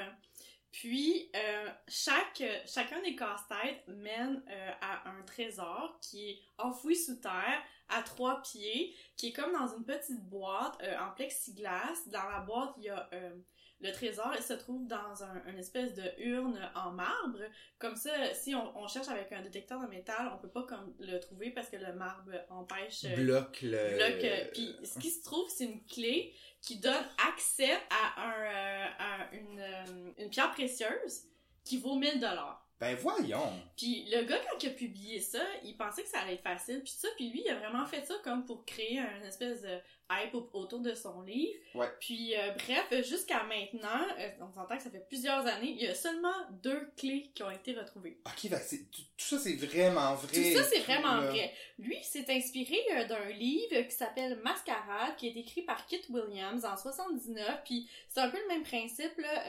[0.71, 7.62] Puis, euh, chacun des casse-têtes mène euh, à un trésor qui est enfoui sous terre
[7.97, 12.08] à trois pieds, qui est comme dans une petite boîte euh, en plexiglas.
[12.08, 13.36] Dans la boîte, il y a euh,
[13.82, 17.39] le trésor, il se trouve dans un, une espèce de urne en marbre.
[17.79, 20.93] Comme ça, si on, on cherche avec un détecteur de métal, on peut pas comme
[20.99, 23.95] le trouver parce que le marbre empêche euh, Bloque le.
[23.95, 24.51] bloque.
[24.53, 30.13] Puis ce qui se trouve, c'est une clé qui donne accès à, un, à une,
[30.17, 31.23] une pierre précieuse
[31.65, 32.62] qui vaut 1000 dollars.
[32.84, 33.54] Ben voyons.
[33.78, 36.82] Puis le gars, quand il a publié ça, il pensait que ça allait être facile,
[36.84, 39.80] puis ça, puis lui, il a vraiment fait ça comme pour créer un espèce de
[40.12, 41.54] hype au- autour de son livre.
[41.76, 41.88] Ouais.
[42.00, 45.88] Puis euh, bref, jusqu'à maintenant, euh, on s'entend que ça fait plusieurs années, il y
[45.88, 48.20] a seulement deux clés qui ont été retrouvées.
[48.26, 50.28] Ok, ben c'est- tout, tout ça c'est vraiment vrai.
[50.54, 51.28] Tout ça, c'est vraiment là.
[51.32, 51.54] vrai.
[51.80, 56.66] Lui, s'est inspiré euh, d'un livre qui s'appelle Mascarade, qui est écrit par Kit Williams
[56.66, 57.62] en 79.
[57.66, 59.18] Puis c'est un peu le même principe.
[59.18, 59.44] Là.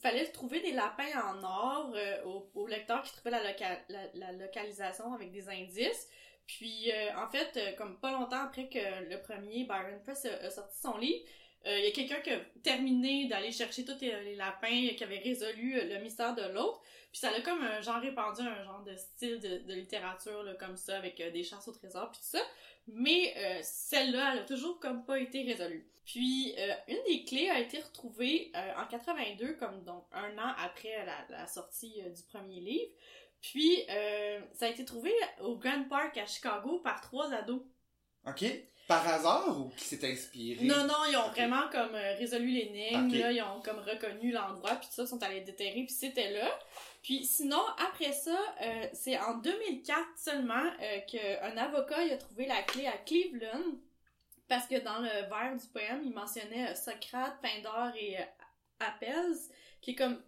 [0.00, 4.00] Fallait trouver des lapins en or euh, au, au lecteur qui trouvait la, loca- la,
[4.14, 6.08] la localisation avec des indices.
[6.46, 8.78] Puis euh, en fait, euh, comme pas longtemps après que
[9.08, 11.24] le premier Byron Press a, sorti son livre,
[11.66, 15.18] euh, il y a quelqu'un qui a terminé d'aller chercher tous les, lapins, qui avait
[15.18, 16.80] résolu le mystère de l'autre.
[17.12, 20.76] Puis ça a comme un genre répandu un genre de style de, littérature là, comme
[20.76, 22.42] ça, avec des chasses au trésor puis tout ça.
[22.88, 25.86] Mais celle-là, elle a toujours comme pas été résolue.
[26.04, 26.54] Puis
[26.88, 32.02] une des clés a été retrouvée en 82, comme donc un an après la, sortie
[32.02, 32.90] du premier livre.
[33.42, 37.62] Puis euh, ça a été trouvé au Grand Park à Chicago par trois ados.
[38.26, 38.44] Ok.
[38.88, 40.64] Par hasard ou qui s'est inspiré?
[40.64, 44.74] Non, non, ils ont vraiment comme euh, résolu l'énigme, là, ils ont comme reconnu l'endroit,
[44.74, 46.48] puis tout ça, sont allés déterrer, puis c'était là.
[47.02, 52.46] Puis sinon, après ça, euh, c'est en 2004 seulement euh, qu'un avocat il a trouvé
[52.46, 53.76] la clé à Cleveland,
[54.48, 58.16] parce que dans le vers du poème, il mentionnait Socrate, Pindare et
[58.80, 59.36] Apelles,
[59.82, 60.22] qui est comme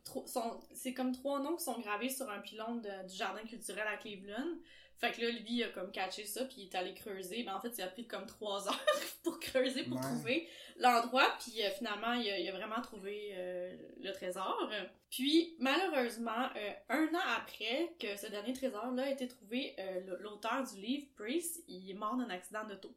[0.75, 3.97] c'est comme trois noms qui sont gravés sur un pylône de- du jardin culturel à
[3.97, 4.59] Cleveland.
[4.99, 7.43] Fait que là, lui, il a comme catché ça, puis il est allé creuser.
[7.45, 8.85] Mais en fait, il a pris comme trois heures
[9.25, 10.03] pour creuser, pour Ouais.
[10.03, 11.35] trouver l'endroit.
[11.41, 14.71] Puis euh, finalement, il a, il a vraiment trouvé euh, le trésor.
[15.11, 19.77] Puis, malheureusement, euh, un an après que ce dernier trésor-là a été trouvé,
[20.21, 22.95] l'auteur du livre, Priest, il est mort d'un accident d'auto.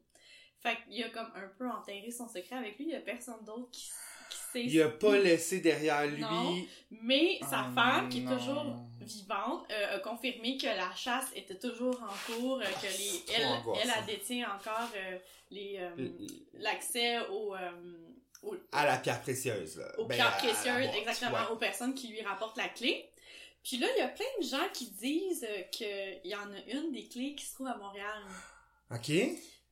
[0.60, 2.86] Fait qu'il a comme un peu enterré son secret avec lui.
[2.86, 3.88] Il y a personne d'autre qui,
[4.54, 6.20] Il a pas laissé derrière lui.
[6.20, 6.56] Non.
[6.90, 8.64] Mais sa Oh femme, qui est toujours
[9.00, 13.42] vivante, euh, a confirmé que la chasse était toujours en cours, euh, que les, elle,
[13.82, 15.18] elle, elle détient encore euh,
[15.50, 16.08] les, euh,
[16.54, 17.70] l'accès au, euh,
[18.42, 19.92] au- À la pierre précieuse, là.
[19.98, 21.52] aux Ben, pierres précieuses, exactement, ouais.
[21.52, 23.08] aux personnes qui lui rapportent la clé.
[23.64, 26.92] Puis là, il y a plein de gens qui disent qu'il y en a une
[26.92, 28.22] des clés qui se trouve à Montréal.
[28.90, 29.10] OK.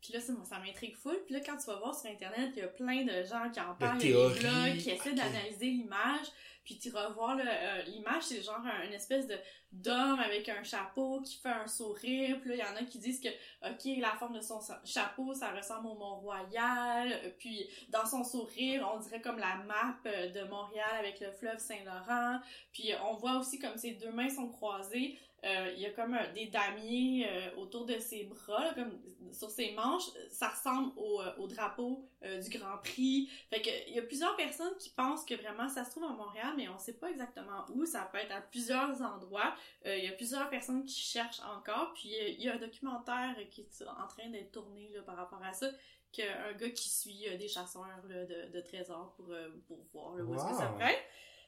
[0.06, 1.18] Puis là, ça, ça m'intrigue full.
[1.26, 3.58] Puis là, quand tu vas voir sur Internet, il y a plein de gens qui
[3.60, 6.26] en parlent, il y a des théories, blogs qui essaient d'analyser l'image.
[6.64, 9.36] Puis tu vas voir là, euh, l'image, c'est genre un- une espèce de
[9.72, 12.40] d'homme avec un chapeau qui fait un sourire.
[12.40, 13.28] Puis là, il y en a qui disent que,
[13.68, 17.34] OK, la forme de son chapeau, ça ressemble au Mont-Royal.
[17.38, 21.58] Puis dans son sourire, on dirait comme la map euh, de Montréal avec le fleuve
[21.58, 22.38] Saint-Laurent.
[22.72, 25.18] Puis on voit aussi comme ses deux mains sont croisées.
[25.44, 28.98] Euh, il y a comme un- des damiers euh, autour de ses bras, là, comme
[29.32, 30.04] sur ses manches.
[30.30, 33.28] Ça ressemble au, euh, au drapeau euh, du Grand Prix.
[33.50, 36.08] Fait que il y a plusieurs personnes qui pensent que vraiment ça se trouve à
[36.08, 37.84] Montréal, mais on sait pas exactement où.
[37.84, 39.54] Ça peut être à plusieurs endroits.
[39.84, 41.92] Euh, il y a plusieurs personnes qui cherchent encore.
[41.94, 45.16] Puis euh, il y a un documentaire qui est en train d'être tourné là, par
[45.16, 45.68] rapport à ça.
[46.12, 50.14] Qu'un gars qui suit euh, des chasseurs là, de, de trésors pour, euh, pour voir
[50.16, 50.78] là, où est-ce que ça Wow.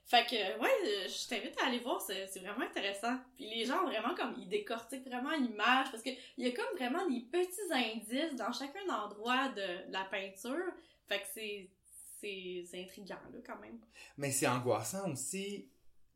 [0.08, 3.18] Fait que, ouais, euh, je t'invite à aller voir, c'est vraiment intéressant.
[3.36, 6.76] Puis les gens, vraiment, comme, ils décortiquent vraiment l'image, parce que il y a comme
[6.78, 10.72] vraiment des petits indices dans chacun endroit de, de la peinture.
[11.06, 13.78] Fait que c'est intriguant, là, quand même.
[14.16, 15.68] Mais c'est angoissant aussi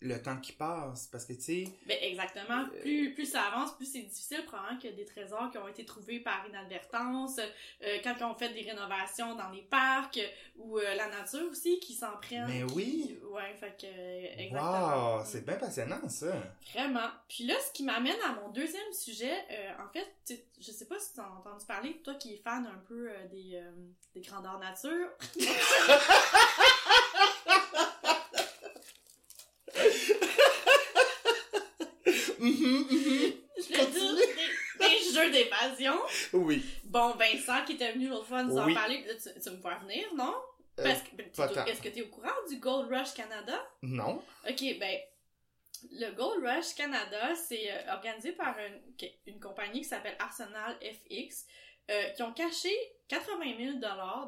[0.03, 1.07] le temps qui passe.
[1.11, 2.63] Parce que, tu sais, Ben, exactement.
[2.75, 5.85] Euh, Plus, plus ça avance, plus c'est difficile, probablement, que des trésors qui ont été
[5.85, 10.21] trouvés par inadvertance, euh, quand ont fait des rénovations dans les parcs,
[10.57, 12.47] ou euh, la nature aussi, qui s'en prennent.
[12.49, 13.19] Mais oui.
[13.31, 15.17] Ouais, fait que, exactement.
[15.19, 16.27] wow, c'est bien passionnant, ça.
[16.75, 17.09] Vraiment.
[17.29, 20.99] Puis là, ce qui m'amène à mon deuxième sujet, euh, en fait, je sais pas
[20.99, 23.71] si tu as entendu parler, toi qui es fan un peu euh, des, euh,
[24.15, 25.09] des grandeurs nature.
[32.43, 33.33] Mhm, mhm.
[33.57, 35.95] Je des, des jeux d'évasion.
[36.33, 36.65] Oui.
[36.85, 39.63] Bon, Vincent qui était venu l'autre fois nous en parler, là, tu, tu vas me
[39.63, 40.35] faire venir, non?
[40.81, 43.63] Euh, Parce que, ben, est-ce que tu es au courant du Gold Rush Canada?
[43.83, 44.23] Non.
[44.49, 44.99] Ok, ben,
[45.93, 48.81] le Gold Rush Canada, c'est euh, organisé par une,
[49.27, 51.47] une compagnie qui s'appelle Arsenal FX,
[51.93, 52.71] euh, qui ont caché
[53.13, 53.79] 80 000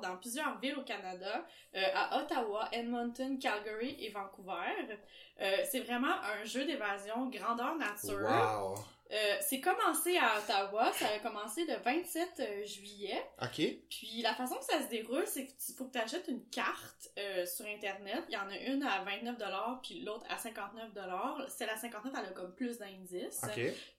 [0.02, 4.98] dans plusieurs villes au Canada, euh, à Ottawa, Edmonton, Calgary et Vancouver.
[5.40, 8.20] Euh, c'est vraiment un jeu d'évasion grandeur nature.
[8.20, 8.74] Wow.
[9.12, 13.22] Euh, c'est commencé à Ottawa, ça a commencé le 27 euh, juillet.
[13.40, 13.62] OK.
[13.88, 17.10] Puis la façon que ça se déroule, c'est qu'il faut que tu achètes une carte
[17.46, 18.24] sur Internet.
[18.28, 21.46] Il y en a une à 29$, puis l'autre à 59$.
[21.48, 23.42] C'est la 59, elle a comme plus d'indices.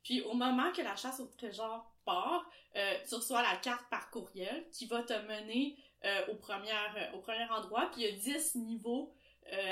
[0.04, 4.68] Puis au moment que la chasse au trésor euh, tu reçois la carte par courriel
[4.72, 7.90] qui va te mener euh, au, premier, euh, au premier endroit.
[7.92, 9.14] Puis il y a 10 niveaux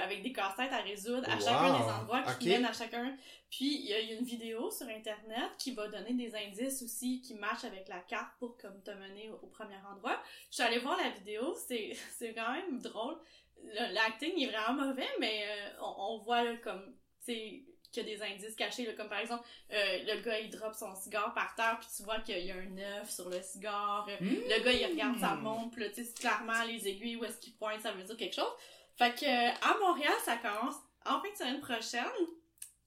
[0.04, 1.42] avec des casse-têtes à résoudre à Wow.
[1.42, 2.54] chacun des endroits qui Ok.
[2.54, 3.18] mènent à chacun.
[3.50, 7.34] Puis il y, a, une vidéo sur Internet qui va donner des indices aussi qui
[7.34, 10.22] matchent avec la carte pour comme te mener au, au premier endroit.
[10.52, 13.18] Je suis allée voir la vidéo, c'est c'est quand même drôle.
[13.64, 15.44] Le- L'acting est vraiment mauvais, mais
[15.82, 17.64] on, on voit là, comme, sais,
[17.94, 20.74] qu'il y a des indices cachés, là, comme par exemple, euh, le gars il drop
[20.74, 24.06] son cigare par terre, puis tu vois qu'il y a un œuf sur le cigare.
[24.10, 24.36] Euh, Hmm.
[24.50, 27.54] Le gars il regarde sa montre, là, tu sais, clairement les aiguilles où est-ce qu'il
[27.56, 28.52] pointe, ça veut dire quelque chose.
[28.98, 30.76] Fait que euh, à Montréal, ça commence
[31.06, 32.04] en fin de semaine prochaine,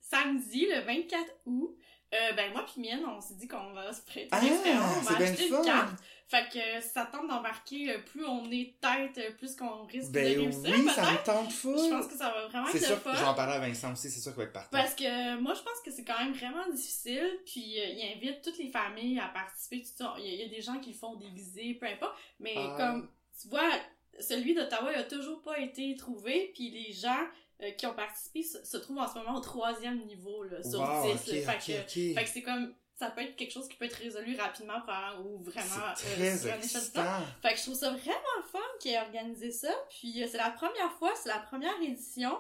[0.01, 1.77] samedi, le 24 août.
[2.15, 5.17] Euh, ben moi puis Mienne, on s'est dit qu'on va se prêter Ah, on va
[5.17, 5.65] acheter une fun.
[5.65, 5.95] carte.
[6.29, 10.15] Fait que ça tente d'embarquer, euh, plus on est tête, euh, plus qu'on risque de
[10.15, 11.73] Ben réussir oui, ça me tente fou.
[11.77, 13.15] Je pense que ça va vraiment être sûr fun.
[13.15, 14.77] j'en parlais à Vincent aussi, c'est sûr qu'il va être partant.
[14.77, 17.31] Parce que euh, moi, je pense que c'est quand même vraiment difficile.
[17.47, 19.85] Puis euh, il invite toutes les familles à participer.
[20.19, 22.17] Il y, a- il y a des gens qui le font déguisés, peu importe.
[22.41, 22.75] Mais Ah.
[22.77, 23.09] comme
[23.41, 23.71] tu vois,
[24.19, 26.51] celui d'Ottawa il a toujours pas été trouvé.
[26.55, 27.25] Puis les gens
[27.63, 30.81] euh, qui ont participé se, se trouvent en ce moment au troisième niveau là, sur
[30.81, 31.21] Wow, 10.
[31.21, 31.53] ok, là.
[31.53, 32.15] fait, ok, que, ok.
[32.17, 32.75] fait que c'est comme.
[32.99, 34.81] Ça peut être quelque chose qui peut être résolu rapidement
[35.23, 36.57] ou vraiment euh, sur une échelle de temps.
[37.03, 37.03] excitant.
[37.43, 39.69] Fait que je trouve ça vraiment fun qu'il ait organisé ça.
[39.91, 42.39] Puis euh, c'est la première fois, c'est la première édition.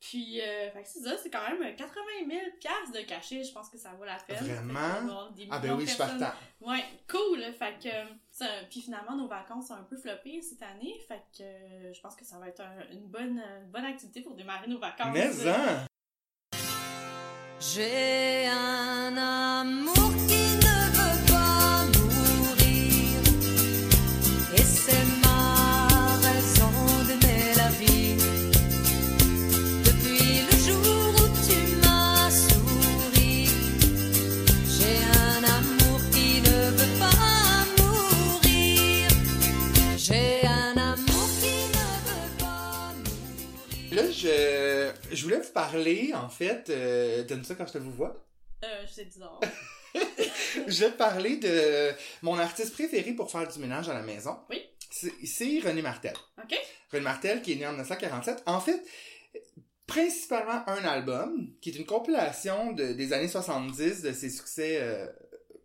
[0.00, 1.94] Puis, euh, fait que c'est ça, c'est quand même 80
[2.26, 3.44] 000 piastres de cachet.
[3.44, 4.38] Je pense que ça vaut la peine.
[4.42, 5.30] Vraiment?
[5.32, 6.32] Des Ah ben oui, je partant.
[6.62, 7.42] Ouais, cool.
[7.52, 10.98] Fait que, euh, ça, puis finalement, nos vacances sont un peu floppées cette année.
[11.06, 14.22] Fait que euh, je pense que ça va être un- une, bonne, une bonne activité
[14.22, 15.12] pour démarrer nos vacances.
[15.12, 15.84] Mais hein!
[17.62, 20.69] J'ai un amour qui ne
[45.20, 48.26] je, voulais vous parler, en fait, euh, t'aimes ça quand je te vous vois?
[48.64, 49.40] Euh, c'est bizarre.
[49.94, 51.90] je vais te parler de
[52.22, 54.36] mon artiste préféré pour faire du ménage à la maison.
[54.50, 54.62] Oui.
[54.90, 56.14] C'est René Martel.
[56.42, 56.54] OK?
[56.92, 58.42] René Martel, qui est né en 1947.
[58.46, 58.82] En fait,
[59.86, 65.06] principalement un album, qui est une compilation de- des années 70 de ses succès euh,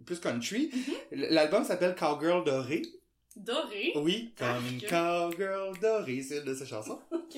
[0.05, 0.71] plus country.
[0.73, 1.19] Mhm.
[1.31, 2.81] L'album s'appelle Cowgirl Doré.
[3.35, 3.91] Doré.
[3.95, 6.99] Oui, comme une cowgirl dorée, c'est une de ses chansons.
[7.11, 7.37] OK.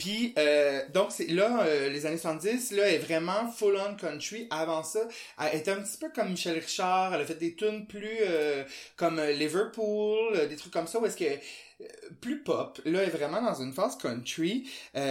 [0.00, 4.48] Puis, euh, donc, c'est là, euh, les années 70, là, est vraiment full-on country.
[4.50, 5.00] Avant ça,
[5.38, 7.14] elle était un petit peu comme Michel Richard.
[7.14, 8.64] Elle a fait des tunes plus euh,
[8.96, 11.86] comme euh, Liverpool, euh, des trucs comme ça, où est-ce que euh,
[12.22, 12.80] plus pop.
[12.86, 14.68] Là, elle est vraiment dans une phase country.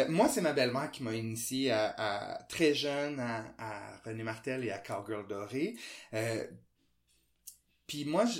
[0.09, 4.65] Moi, c'est ma belle-mère qui m'a initié à, à- très jeune à, à René Martel
[4.65, 5.75] et à Cowgirl Doré.
[7.87, 8.39] Puis moi, je,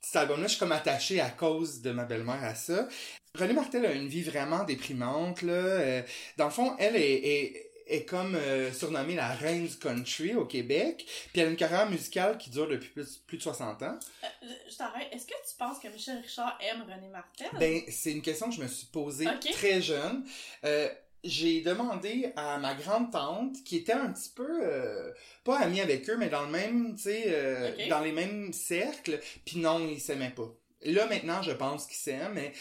[0.00, 2.88] cet album-là, je suis comme attaché à cause de ma belle-mère à ça.
[3.34, 5.52] René Martel a une vie vraiment déprimante, là.
[5.52, 6.02] Euh,
[6.36, 10.44] dans le fond, elle est, est, est comme euh, surnommée la reine du country au
[10.44, 11.04] Québec.
[11.32, 13.98] Puis elle a une carrière musicale qui dure depuis plus, plus de 60 ans.
[14.24, 15.08] Euh, je t'arrête.
[15.12, 17.48] Est-ce que tu penses que Michel Richard aime René Martel?
[17.58, 20.24] Ben, c'est une question que je me suis posée très jeune.
[20.64, 20.88] Euh,
[21.24, 25.12] j'ai demandé à ma grande tante qui était un petit peu euh,
[25.44, 29.20] pas amie avec eux mais dans le même tu sais euh, dans les mêmes cercles
[29.44, 30.48] puis non ils s'aimaient pas
[30.82, 32.52] là maintenant je pense qu'ils s'aiment mais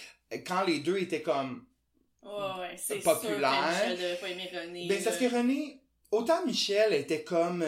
[0.45, 1.65] quand les deux étaient comme
[2.23, 3.51] ouais, c'est populaire.
[3.51, 4.87] sûr que Michel devait pas aimer René.
[4.87, 5.35] ben c'est parce que.
[5.37, 7.61] René autant Michel était comme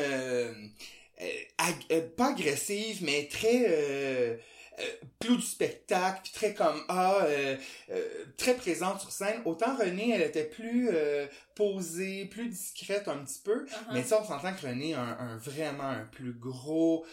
[1.58, 4.40] ag- euh, pas agressive mais très
[4.80, 4.84] euh,
[5.20, 7.56] plus du spectacle, puis très comme ah, euh,
[7.92, 9.42] euh, très présente sur scène.
[9.46, 13.66] Autant René, elle était plus euh, posée, plus discrète un petit peu.
[13.66, 13.94] Uh-huh.
[13.94, 17.06] Mais ça, on s'entend que René a un, un- vraiment un plus gros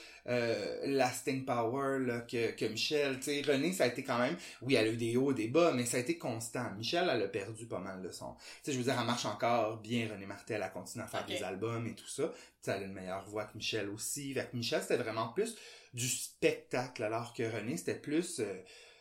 [0.84, 3.20] lasting power là, que, que Michel.
[3.20, 5.70] Tu sais, ça a été quand même, oui, elle a eu des hauts, des bas,
[5.72, 6.68] mais ça a été constant.
[6.76, 8.34] Michel, elle a perdu pas mal de son.
[8.34, 11.24] Tu sais, je veux dire, elle marche encore bien, René Martel, elle continue à faire
[11.26, 12.24] des albums et tout ça.
[12.24, 14.34] Tu sais, elle a une meilleure voix que Michel aussi.
[14.34, 15.54] Fait que Michel, c'était vraiment plus
[15.96, 18.40] du spectacle, alors que René, c'était plus...
[18.40, 18.54] euh,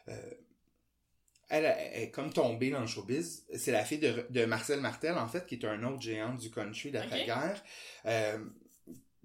[0.08, 0.32] euh,
[1.48, 3.46] elle, est comme tombée dans le showbiz.
[3.56, 6.50] C'est la fille de, de Marcel Martel, en fait, qui est un autre géant du
[6.50, 7.64] country d'après-guerre.
[8.06, 8.40] Euh,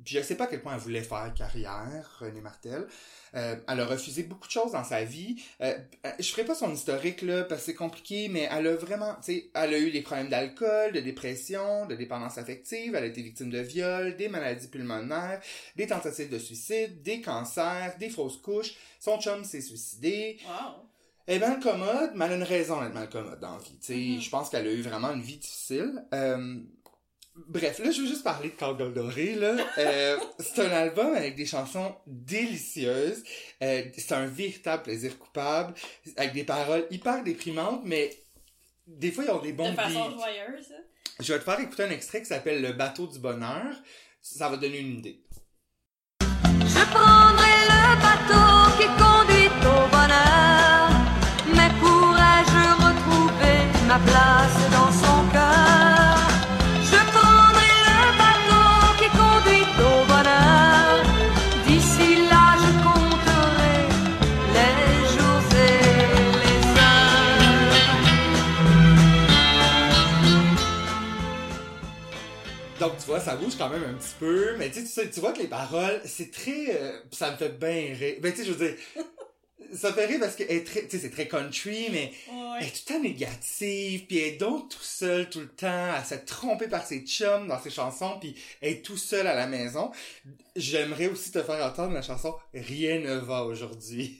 [0.05, 2.87] puis je sais pas à quel point elle voulait faire carrière, René Martel.
[3.35, 5.37] Euh, elle a refusé beaucoup de choses dans sa vie.
[5.61, 5.79] Euh,
[6.19, 9.33] je ferai pas son historique là parce que c'est compliqué, mais elle a vraiment, tu
[9.33, 12.95] sais, elle a eu des problèmes d'alcool, de dépression, de dépendance affective.
[12.95, 15.41] Elle a été victime de viol, des maladies pulmonaires,
[15.77, 18.75] des tentatives de suicide, des cancers, des fausses couches.
[18.99, 20.39] Son chum s'est suicidé.
[20.47, 20.87] Wow.
[21.27, 23.79] Elle est mal commode, mais elle a une raison d'être mal commode dans la vie.
[23.81, 23.95] tu sais.
[23.95, 24.21] Mhm.
[24.21, 26.05] Je pense qu'elle a eu vraiment une vie difficile.
[26.13, 26.59] Euh,
[27.48, 29.57] bref, là, je veux juste parler de Cowgirl Doré, là.
[29.79, 33.22] Euh, c'est un album avec des chansons délicieuses.
[33.62, 35.74] Euh, c'est un véritable plaisir coupable,
[36.16, 38.11] avec des paroles hyper déprimantes, mais
[38.87, 40.16] des fois, ils ont des bons de façon beats.
[40.16, 40.72] joyeuse.
[41.20, 43.74] Je vais te faire écouter un extrait qui s'appelle Le bateau du bonheur.
[44.22, 45.20] Ça va donner une idée.
[46.20, 50.90] Je prendrai le bateau qui conduit au bonheur.
[51.55, 54.80] Mais pourrais-je retrouver ma place dans
[73.20, 76.00] Ça bouge quand même un petit peu, mais tu sais, tu vois que les paroles,
[76.04, 76.74] c'est très...
[76.74, 78.16] euh, ça me fait bien rire.
[78.20, 78.76] Ben, tu sais, je veux dire,
[79.74, 82.12] ça me fait rire parce que elle est très, tu sais, c'est très country, mais
[82.28, 82.66] elle Ouais.
[82.66, 86.02] est tout le temps négative, puis elle est donc tout seule tout le temps, à
[86.02, 89.46] se tromper par ses chums dans ses chansons, puis elle est tout seule à la
[89.46, 89.90] maison.
[90.56, 94.18] J'aimerais aussi te faire entendre la chanson «Rien ne va aujourd'hui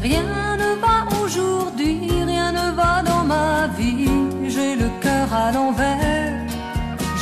[0.00, 4.06] Rien ne va aujourd'hui, rien ne va dans ma vie.
[4.50, 6.15] J'ai le cœur à l'envers.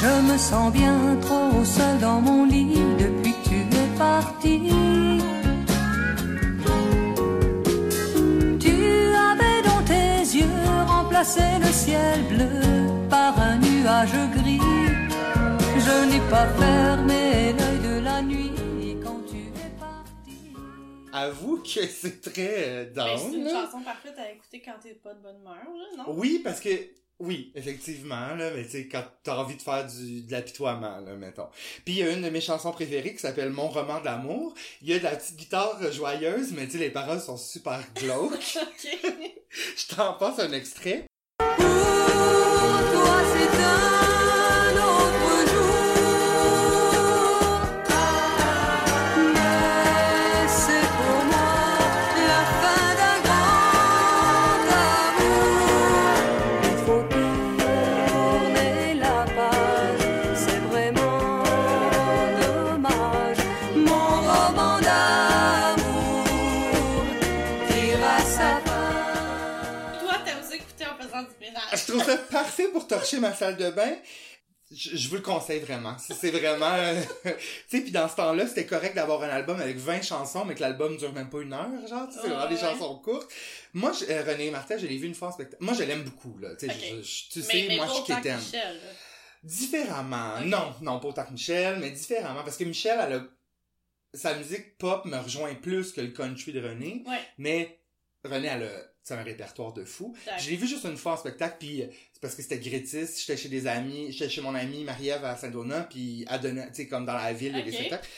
[0.04, 4.60] Je me sens bien trop seul dans mon lit depuis que tu es parti.
[8.60, 8.74] Tu
[9.30, 14.60] avais dans tes yeux remplacé le ciel bleu par un nuage gris.
[15.86, 20.52] Je n'ai pas fermé l'œil de la nuit quand tu es parti.».
[21.14, 24.92] Avoue que c'est très euh, Ben, down, c'est une chanson parfaite à écouter quand t'es
[25.02, 25.56] pas de bonne humeur,
[25.96, 26.04] non?
[26.08, 26.68] Oui, parce que
[27.20, 31.14] oui, effectivement, là, mais tu sais, quand t'as envie de faire du, de l'apitoiement, là,
[31.14, 31.46] mettons.
[31.84, 34.54] Puis il y a une de mes chansons préférées qui s'appelle Mon roman d'amour.
[34.82, 37.80] Il y a de la petite guitare joyeuse, mais tu sais, les paroles sont super
[37.94, 38.58] glauques.
[38.60, 38.98] ok.
[39.76, 41.06] Je t'en passe un extrait.
[41.38, 44.13] Pour toi c'est un
[72.18, 73.96] parfait pour torcher ma salle de bain.
[74.72, 75.94] Je, je vous le conseille vraiment.
[75.98, 76.72] C'est vraiment...
[76.74, 77.30] euh, tu
[77.68, 80.60] sais, puis dans ce temps-là, c'était correct d'avoir un album avec 20 chansons, mais que
[80.62, 82.08] l'album dure même pas une heure, genre.
[82.08, 83.30] tu sais, C'est vraiment des chansons courtes.
[83.74, 85.62] Moi, je- euh, René Martin, je l'ai vu une fois en spectacle.
[85.62, 86.56] Moi, je l'aime beaucoup, là.
[86.56, 86.80] Tu sais, Ok.
[86.80, 88.40] je- je- tu Mais, sais, mais moi, je suis quétaine.
[89.42, 90.40] Différemment.
[90.40, 92.42] Non, non, pas autant que Michel, mais différemment.
[92.42, 93.24] Parce que Michel, elle a...
[94.14, 97.04] sa musique pop me rejoint plus que le country de René.
[97.06, 97.20] Ouais.
[97.38, 97.78] Mais
[98.24, 100.14] René, elle a sais, un répertoire de fou.
[100.38, 103.06] Je l'ai vu juste une fois en spectacle, puis euh, c'est parce que c'était Grétis.
[103.18, 106.74] J'étais chez des amis, j'étais chez mon amie Marie-Ève à Saint-Donat, puis elle donnait, tu
[106.74, 108.08] sais, comme dans la ville, il y a des spectacles.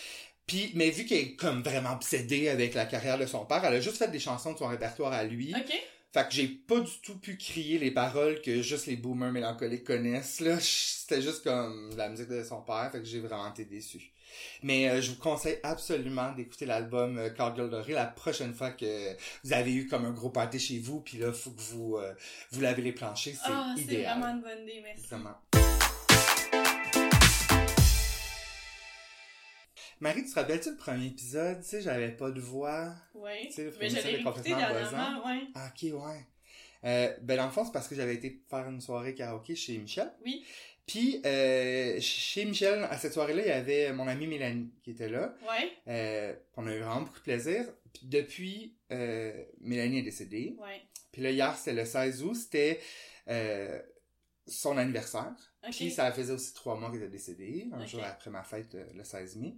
[0.46, 3.74] Puis, mais vu qu'elle est comme vraiment obsédée avec la carrière de son père, elle
[3.74, 5.52] a juste fait des chansons de son répertoire à lui.
[5.56, 5.74] Ok.
[6.12, 9.84] Fait que j'ai pas du tout pu crier les paroles que juste les boomers mélancoliques
[9.84, 10.56] connaissent, là.
[10.60, 14.12] C'était juste comme la musique de son père, fait que j'ai vraiment été déçu.
[14.62, 19.14] Mais euh, je vous conseille absolument d'écouter l'album euh, Cowgirl Doré la prochaine fois que
[19.44, 22.14] vous avez eu comme un gros party chez vous, puis là, faut que vous, euh,
[22.50, 24.18] vous lavez les planchers, c'est c'est idéal.
[24.18, 25.06] vraiment une bonne idée, merci.
[25.08, 25.36] Vraiment.
[29.98, 31.60] Marie, tu te rappelles-tu le premier épisode?
[31.62, 32.92] Tu sais, j'avais pas de voix.
[33.14, 33.30] Oui.
[33.46, 35.48] Tu sais, le Mais est écouté dernièrement, ouais.
[35.54, 36.26] Ah, ok, ouais.
[36.84, 39.78] Euh, ben, dans le fond, c'est parce que j'avais été faire une soirée karaoké chez
[39.78, 40.12] Michel.
[40.24, 40.44] Oui.
[40.86, 45.08] Puis, euh, chez Michel, à cette soirée-là, il y avait mon amie Mélanie qui était
[45.08, 45.34] là.
[45.42, 45.72] Ouais.
[45.88, 47.64] Euh, on a eu vraiment beaucoup de plaisir.
[47.92, 50.54] Puis depuis, euh, Mélanie est décédée.
[50.60, 50.80] Ouais.
[51.10, 52.78] Puis là, hier, c'était le 16 août, c'était
[53.28, 53.80] euh,
[54.46, 55.34] son anniversaire.
[55.66, 55.74] Ok.
[55.74, 58.84] Puis ça faisait aussi trois mois qu'elle était décédée, un jour après ma fête, euh,
[58.94, 59.56] le 16 mai.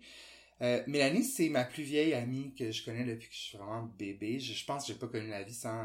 [0.63, 3.83] Euh, Mélanie, c'est ma plus vieille amie que je connais depuis que je suis vraiment
[3.99, 4.41] bébé.
[4.41, 5.85] Je, je pense que j'ai pas connu la vie sans,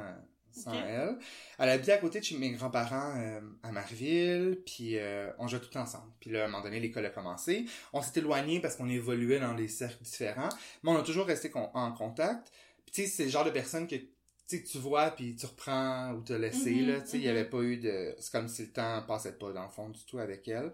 [0.54, 1.18] sans elle.
[1.60, 5.60] Elle habitait à côté de chez mes grands-parents euh, à Marville, puis euh, on jouait
[5.60, 6.12] tout ensemble.
[6.20, 7.66] Puis là, à un moment donné, l'école a commencé.
[7.94, 10.50] On s'est éloignés parce qu'on évoluait dans des cercles différents,
[10.84, 12.52] mais on a toujours resté con- en contact.
[12.86, 15.36] Puis tu sais, c'est le genre de personne que tu sais, que tu vois puis
[15.36, 17.30] tu reprends ou t'as laissé Mhm, là tu sais il y mhm.
[17.30, 20.04] avait pas eu de c'est comme si le temps passait pas dans le fond du
[20.06, 20.74] tout avec elle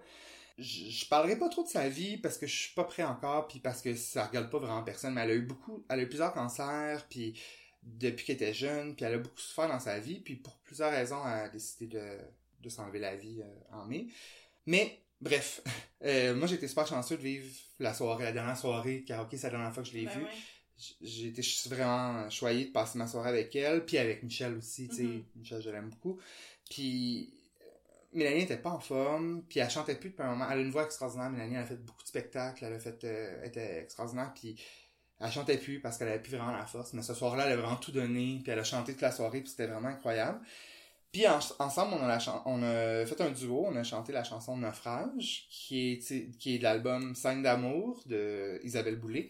[0.58, 3.48] je, je parlerai pas trop de sa vie parce que je suis pas prêt encore
[3.48, 6.04] puis parce que ça regarde pas vraiment personne mais elle a eu beaucoup elle a
[6.04, 7.40] eu plusieurs cancers puis
[7.84, 10.92] depuis qu'elle était jeune puis elle a beaucoup souffert dans sa vie puis pour plusieurs
[10.92, 12.18] raisons elle a décidé de,
[12.62, 14.08] de s'enlever la vie euh, en mai
[14.66, 15.62] mais bref
[16.04, 17.46] euh, moi j'ai été super chanceux de vivre
[17.80, 20.18] la soirée la dernière soirée de karaoké c'est la dernière fois que je l'ai Ben
[20.20, 20.30] vue ouais.
[21.02, 24.96] j'ai été vraiment choyé de passer ma soirée avec elle, puis avec Michel aussi, tu
[24.96, 25.24] sais, Mhm.
[25.36, 26.20] Michel, je l'aime beaucoup.
[26.70, 27.66] Puis euh,
[28.14, 30.48] Mélanie était pas en forme, puis elle chantait plus depuis un moment.
[30.50, 33.04] Elle a une voix extraordinaire, Mélanie, elle a fait beaucoup de spectacles, elle a fait,
[33.04, 34.56] euh, était extraordinaire, puis
[35.20, 36.94] elle chantait plus parce qu'elle avait plus vraiment la force.
[36.94, 39.42] Mais ce soir-là, elle a vraiment tout donné, puis elle a chanté toute la soirée,
[39.42, 40.40] puis c'était vraiment incroyable.
[41.12, 45.94] Puis en- ensemble, on a, fait un duo, on a chanté la chanson Naufrage, qui
[45.94, 49.30] est de l'album Scène d'amour de Isabelle Boulay,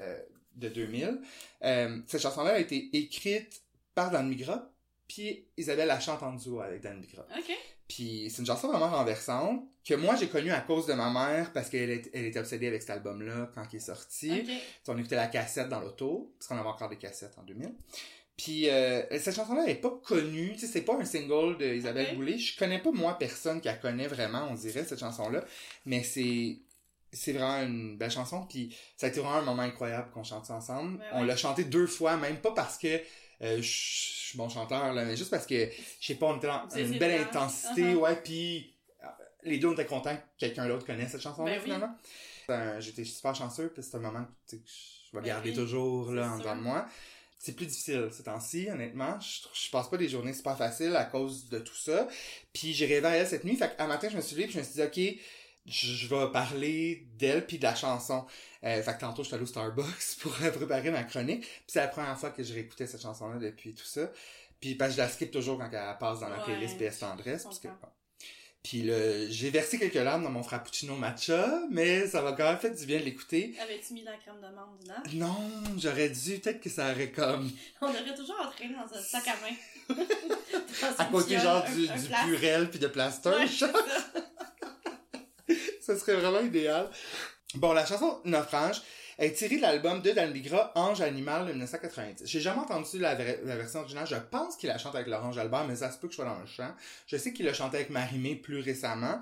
[0.00, 0.18] euh,
[0.56, 1.20] de 2000.
[1.62, 3.62] Euh, cette chanson-là a été écrite
[3.94, 4.70] par Dan Migra,
[5.10, 7.26] puis Isabelle la chante en duo avec Dan Migra.
[7.36, 7.52] Ok.
[7.88, 11.52] Puis c'est une chanson vraiment renversante que moi j'ai connue à cause de ma mère
[11.52, 14.30] parce qu'elle elle était obsédée avec cet album-là quand il est sorti.
[14.30, 14.46] Ok.
[14.46, 17.42] Tu sais, On écoutait la cassette dans l'auto, parce qu'on avait encore des cassettes en
[17.42, 17.74] 2000.
[18.36, 21.74] Puis euh, cette chanson-là elle est pas connue, tu sais, c'est pas un single de
[21.74, 22.14] Isabelle Ok.
[22.14, 22.38] Boulay.
[22.38, 25.44] Je connais pas moi personne qui la connaît vraiment, on dirait cette chanson-là,
[25.86, 26.60] mais c'est
[27.12, 28.46] c'est vraiment une belle chanson.
[28.48, 30.98] Puis ça a été vraiment un moment incroyable qu'on chante ensemble.
[30.98, 33.00] Ouais, On l'a chanté deux fois, même pas parce que
[33.42, 36.46] euh, je suis bon chanteur là, mais juste parce que je sais pas, on était
[36.46, 37.22] dans une belle bien.
[37.26, 37.96] intensité, Uh-huh.
[37.96, 38.16] ouais.
[38.16, 39.06] Puis euh,
[39.44, 41.94] les deux on était contents que quelqu'un d'autre connaisse cette chanson-là Ben finalement.
[42.50, 46.12] Euh, J'étais super chanceux, puis c'est un moment que, je vais Ben garder oui, toujours
[46.12, 46.86] là en dedans de moi.
[47.38, 49.18] C'est plus difficile ces temps-ci, honnêtement.
[49.20, 52.06] Je, je passe pas des journées super faciles à cause de tout ça.
[52.52, 53.56] Puis j'ai rêvé à elle cette nuit.
[53.56, 55.20] Fait qu'un matin, je me suis levé puis je me suis dit, OK,
[55.66, 58.26] je, je vais parler d'elle puis de la chanson.
[58.64, 59.86] Euh, fait que tantôt, je suis allé au Starbucks
[60.20, 61.40] pour euh, préparer ma chronique.
[61.42, 64.10] Puis c'est la première fois que je réécoutais cette chanson-là depuis tout ça.
[64.60, 67.40] Puis que je la skip toujours quand elle passe dans ma Ouais, playlist PS Tendresse.
[67.40, 67.86] je Parce que, comprends.
[67.86, 67.92] bon.
[68.62, 68.90] Puis
[69.30, 72.84] j'ai versé quelques larmes dans mon frappuccino matcha, mais ça m'a quand même fait du
[72.84, 73.54] bien de l'écouter.
[73.58, 75.26] Avais-tu mis la crème de menthe dedans?
[75.26, 77.50] Non, j'aurais dû, peut-être que ça aurait comme,
[77.80, 79.96] On aurait toujours entraîné dans un sac à main.
[80.98, 83.30] À côté genre un- du, un du purel puis de plaster.
[83.30, 83.46] Ouais,
[85.94, 86.88] ça serait vraiment idéal.
[87.54, 88.82] Bon, la chanson Naufrage
[89.18, 92.26] est tirée de l'album de Dan Bigra, Ange Animal de 1990.
[92.26, 94.06] J'ai jamais entendu la, version originale.
[94.06, 96.24] Je pense qu'il la chante avec Laurent Jalbert, mais ça se peut que je sois
[96.24, 96.72] dans le chant.
[97.06, 99.20] Je sais qu'il l'a chanté avec Marimé plus récemment.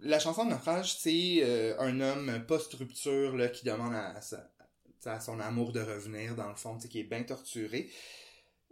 [0.00, 4.14] La chanson Naufrage, c'est euh, un homme post-rupture qui demande à,
[5.04, 7.90] à son amour de revenir, dans le fond, qui est bien torturé.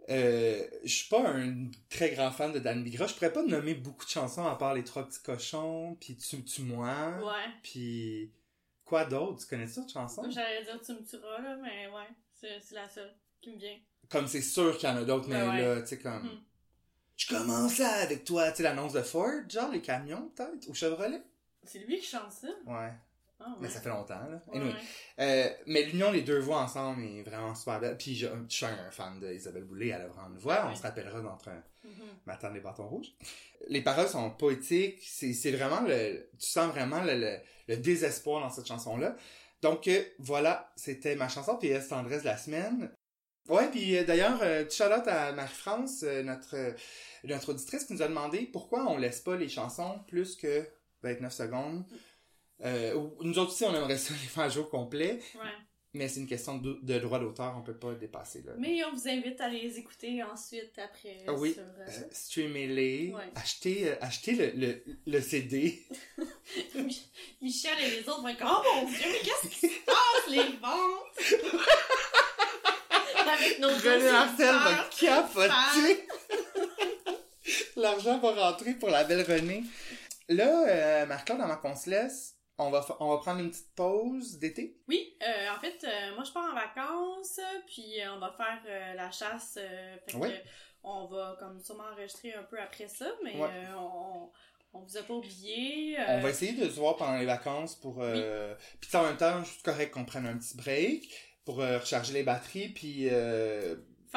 [0.09, 3.07] Euh, je suis pas un très grand fan de Dan Bigra.
[3.07, 6.37] Je pourrais pas nommer beaucoup de chansons à part Les Trois Petits Cochons, puis Tu
[6.37, 7.51] me tues moi, Ouais.
[7.63, 8.31] puis
[8.83, 9.41] quoi d'autre?
[9.41, 10.29] Tu connais ça, cette chanson?
[10.29, 12.07] J'allais dire tu me tueras, là, mais ouais.
[12.33, 13.77] C'est la seule qui me vient.
[14.09, 15.61] Comme c'est sûr qu'il y en a d'autres, mais ouais.
[15.61, 16.23] là, tu sais, comme...
[16.23, 16.39] Mhm.
[17.17, 21.23] Je commence avec toi, tu sais, l'annonce de Ford, genre les camions, peut-être, ou Chevrolet?
[21.63, 22.49] C'est lui qui chante ça?
[22.67, 22.91] Ouais,
[23.39, 23.55] Ah, ouais.
[23.61, 24.41] mais ça fait longtemps, là.
[24.47, 24.71] Ouais, Anyway.
[24.73, 24.79] ouais.
[25.19, 27.97] Euh, mais l'union des deux voix ensemble est vraiment super belle.
[27.97, 30.81] Puis je, je suis un fan d'Isabelle Boulay, elle a vraiment une voix, on se
[30.83, 31.91] rappellera d'entre un Mhm.
[32.25, 33.11] Matin des bâtons rouges.
[33.67, 36.27] Les paroles sont poétiques, c'est c'est vraiment le...
[36.39, 39.15] Tu sens vraiment le, le, le désespoir dans cette chanson-là.
[39.61, 42.89] Donc euh, voilà, c'était ma chanson PS Tendresse de la semaine?
[43.49, 46.55] Ouais, puis euh, d'ailleurs, euh, out à Marie-France, euh, notre,
[47.23, 50.67] notre auditrice qui nous a demandé pourquoi on laisse pas les chansons plus que
[51.03, 51.85] 29 secondes.
[52.63, 55.49] Euh, ou- nous autres aussi, on aimerait ça les faire jouer au complet, Ouais.
[55.93, 58.43] mais c'est une question de, de droit d'auteur, on peut pas le dépasser.
[58.45, 58.53] Là.
[58.57, 61.17] Mais on vous invite à les écouter ensuite, après.
[61.27, 61.53] Ah oui.
[61.53, 63.23] sur, euh, Euh, Streamez-les, Ouais.
[63.35, 65.83] achetez, euh, achetez le, le, le CD.
[66.75, 69.85] Mi- Michel et les autres vont être comme, oh mon dieu, mais qu'est-ce qui se
[69.85, 71.41] passe, les ventes?
[73.27, 76.07] Avec nos René Marcel va capoter.
[77.75, 79.63] L'argent va rentrer pour la belle Renée.
[80.29, 84.37] Là, euh, Marc-Claude, avant qu'on se laisse, on va, on va prendre une petite pause
[84.39, 84.77] d'été?
[84.87, 88.61] Oui, euh, en fait, euh, moi je pars en vacances, puis euh, on va faire
[88.67, 89.59] euh, la chasse.
[90.05, 90.43] fait que, Ouais.
[90.83, 93.49] on va comme sûrement enregistrer un peu après ça, mais Ouais.
[93.77, 94.29] on,
[94.73, 95.97] on vous a pas oublié.
[96.07, 98.01] On va essayer de se voir pendant les vacances pour...
[98.01, 98.55] Euh...
[98.81, 101.09] Puis en même temps, juste correct qu'on prenne un petit break
[101.45, 103.09] pour recharger les batteries, puis...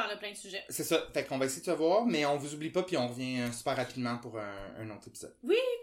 [0.01, 0.65] Faire le plein de sujets.
[0.69, 2.97] C'est ça, fait qu'on va essayer de se voir, mais on vous oublie pas, puis
[2.97, 5.35] on revient euh, super rapidement pour un, un autre épisode.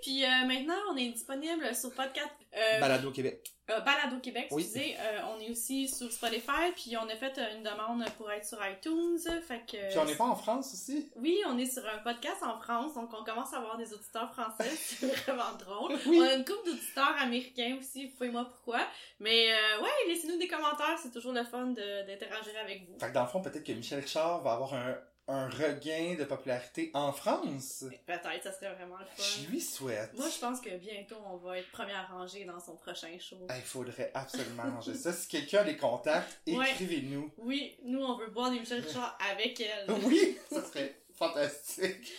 [0.01, 2.29] Puis euh, maintenant, on est disponible sur podcast.
[2.55, 3.54] Euh, Balado Québec.
[3.71, 4.61] Euh, Balado Québec, Oui.
[4.61, 4.95] excusez.
[4.99, 8.45] Euh, on est aussi sur Spotify, puis on a fait euh, une demande pour être
[8.45, 9.17] sur iTunes.
[9.47, 9.89] Fait que.
[9.89, 11.09] Puis on n'est pas en France aussi?
[11.15, 14.31] Oui, on est sur un podcast en France, donc on commence à avoir des auditeurs
[14.33, 14.69] français.
[14.75, 15.97] C'est vraiment drôle.
[16.05, 16.19] Oui.
[16.19, 18.81] On a une couple d'auditeurs américains aussi, fouillez-moi pourquoi.
[19.19, 22.99] Mais euh, ouais, laissez-nous des commentaires, c'est toujours le fun d'interagir avec vous.
[22.99, 24.95] Fait que dans le fond, peut-être que Michel Richard va avoir un,
[25.27, 27.85] un regain de popularité en France?
[28.05, 29.51] Peut-être, ça serait vraiment le Je fun.
[29.51, 30.11] lui souhaite.
[30.17, 33.37] Moi, je pense que bientôt, on va être première rangée dans son prochain show.
[33.49, 35.11] Il faudrait absolument arranger ça.
[35.13, 36.71] Si quelqu'un a des contacts, Ouais.
[36.71, 37.31] écrivez-nous.
[37.39, 39.91] Oui, nous, on veut boire des Michel Richard avec elle.
[40.05, 42.13] Oui, ça serait fantastique.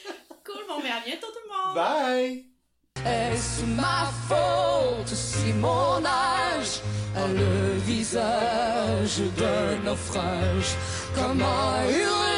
[0.45, 1.75] Cool, bon, mais à bientôt tout le monde!
[1.77, 2.45] Bye!
[3.05, 6.81] Est-ce ma faute si mon âge
[7.15, 10.75] a le visage d'un naufrage?
[11.15, 12.36] Comment hurler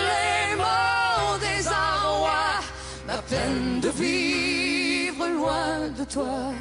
[3.28, 6.52] peine de vivre loin de toi.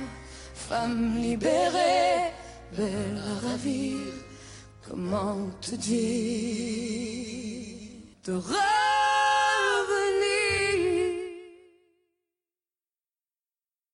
[0.54, 2.34] Femme libérée,
[2.76, 3.98] belle à ravir.
[4.88, 7.18] Comment te dire?
[8.26, 8.34] De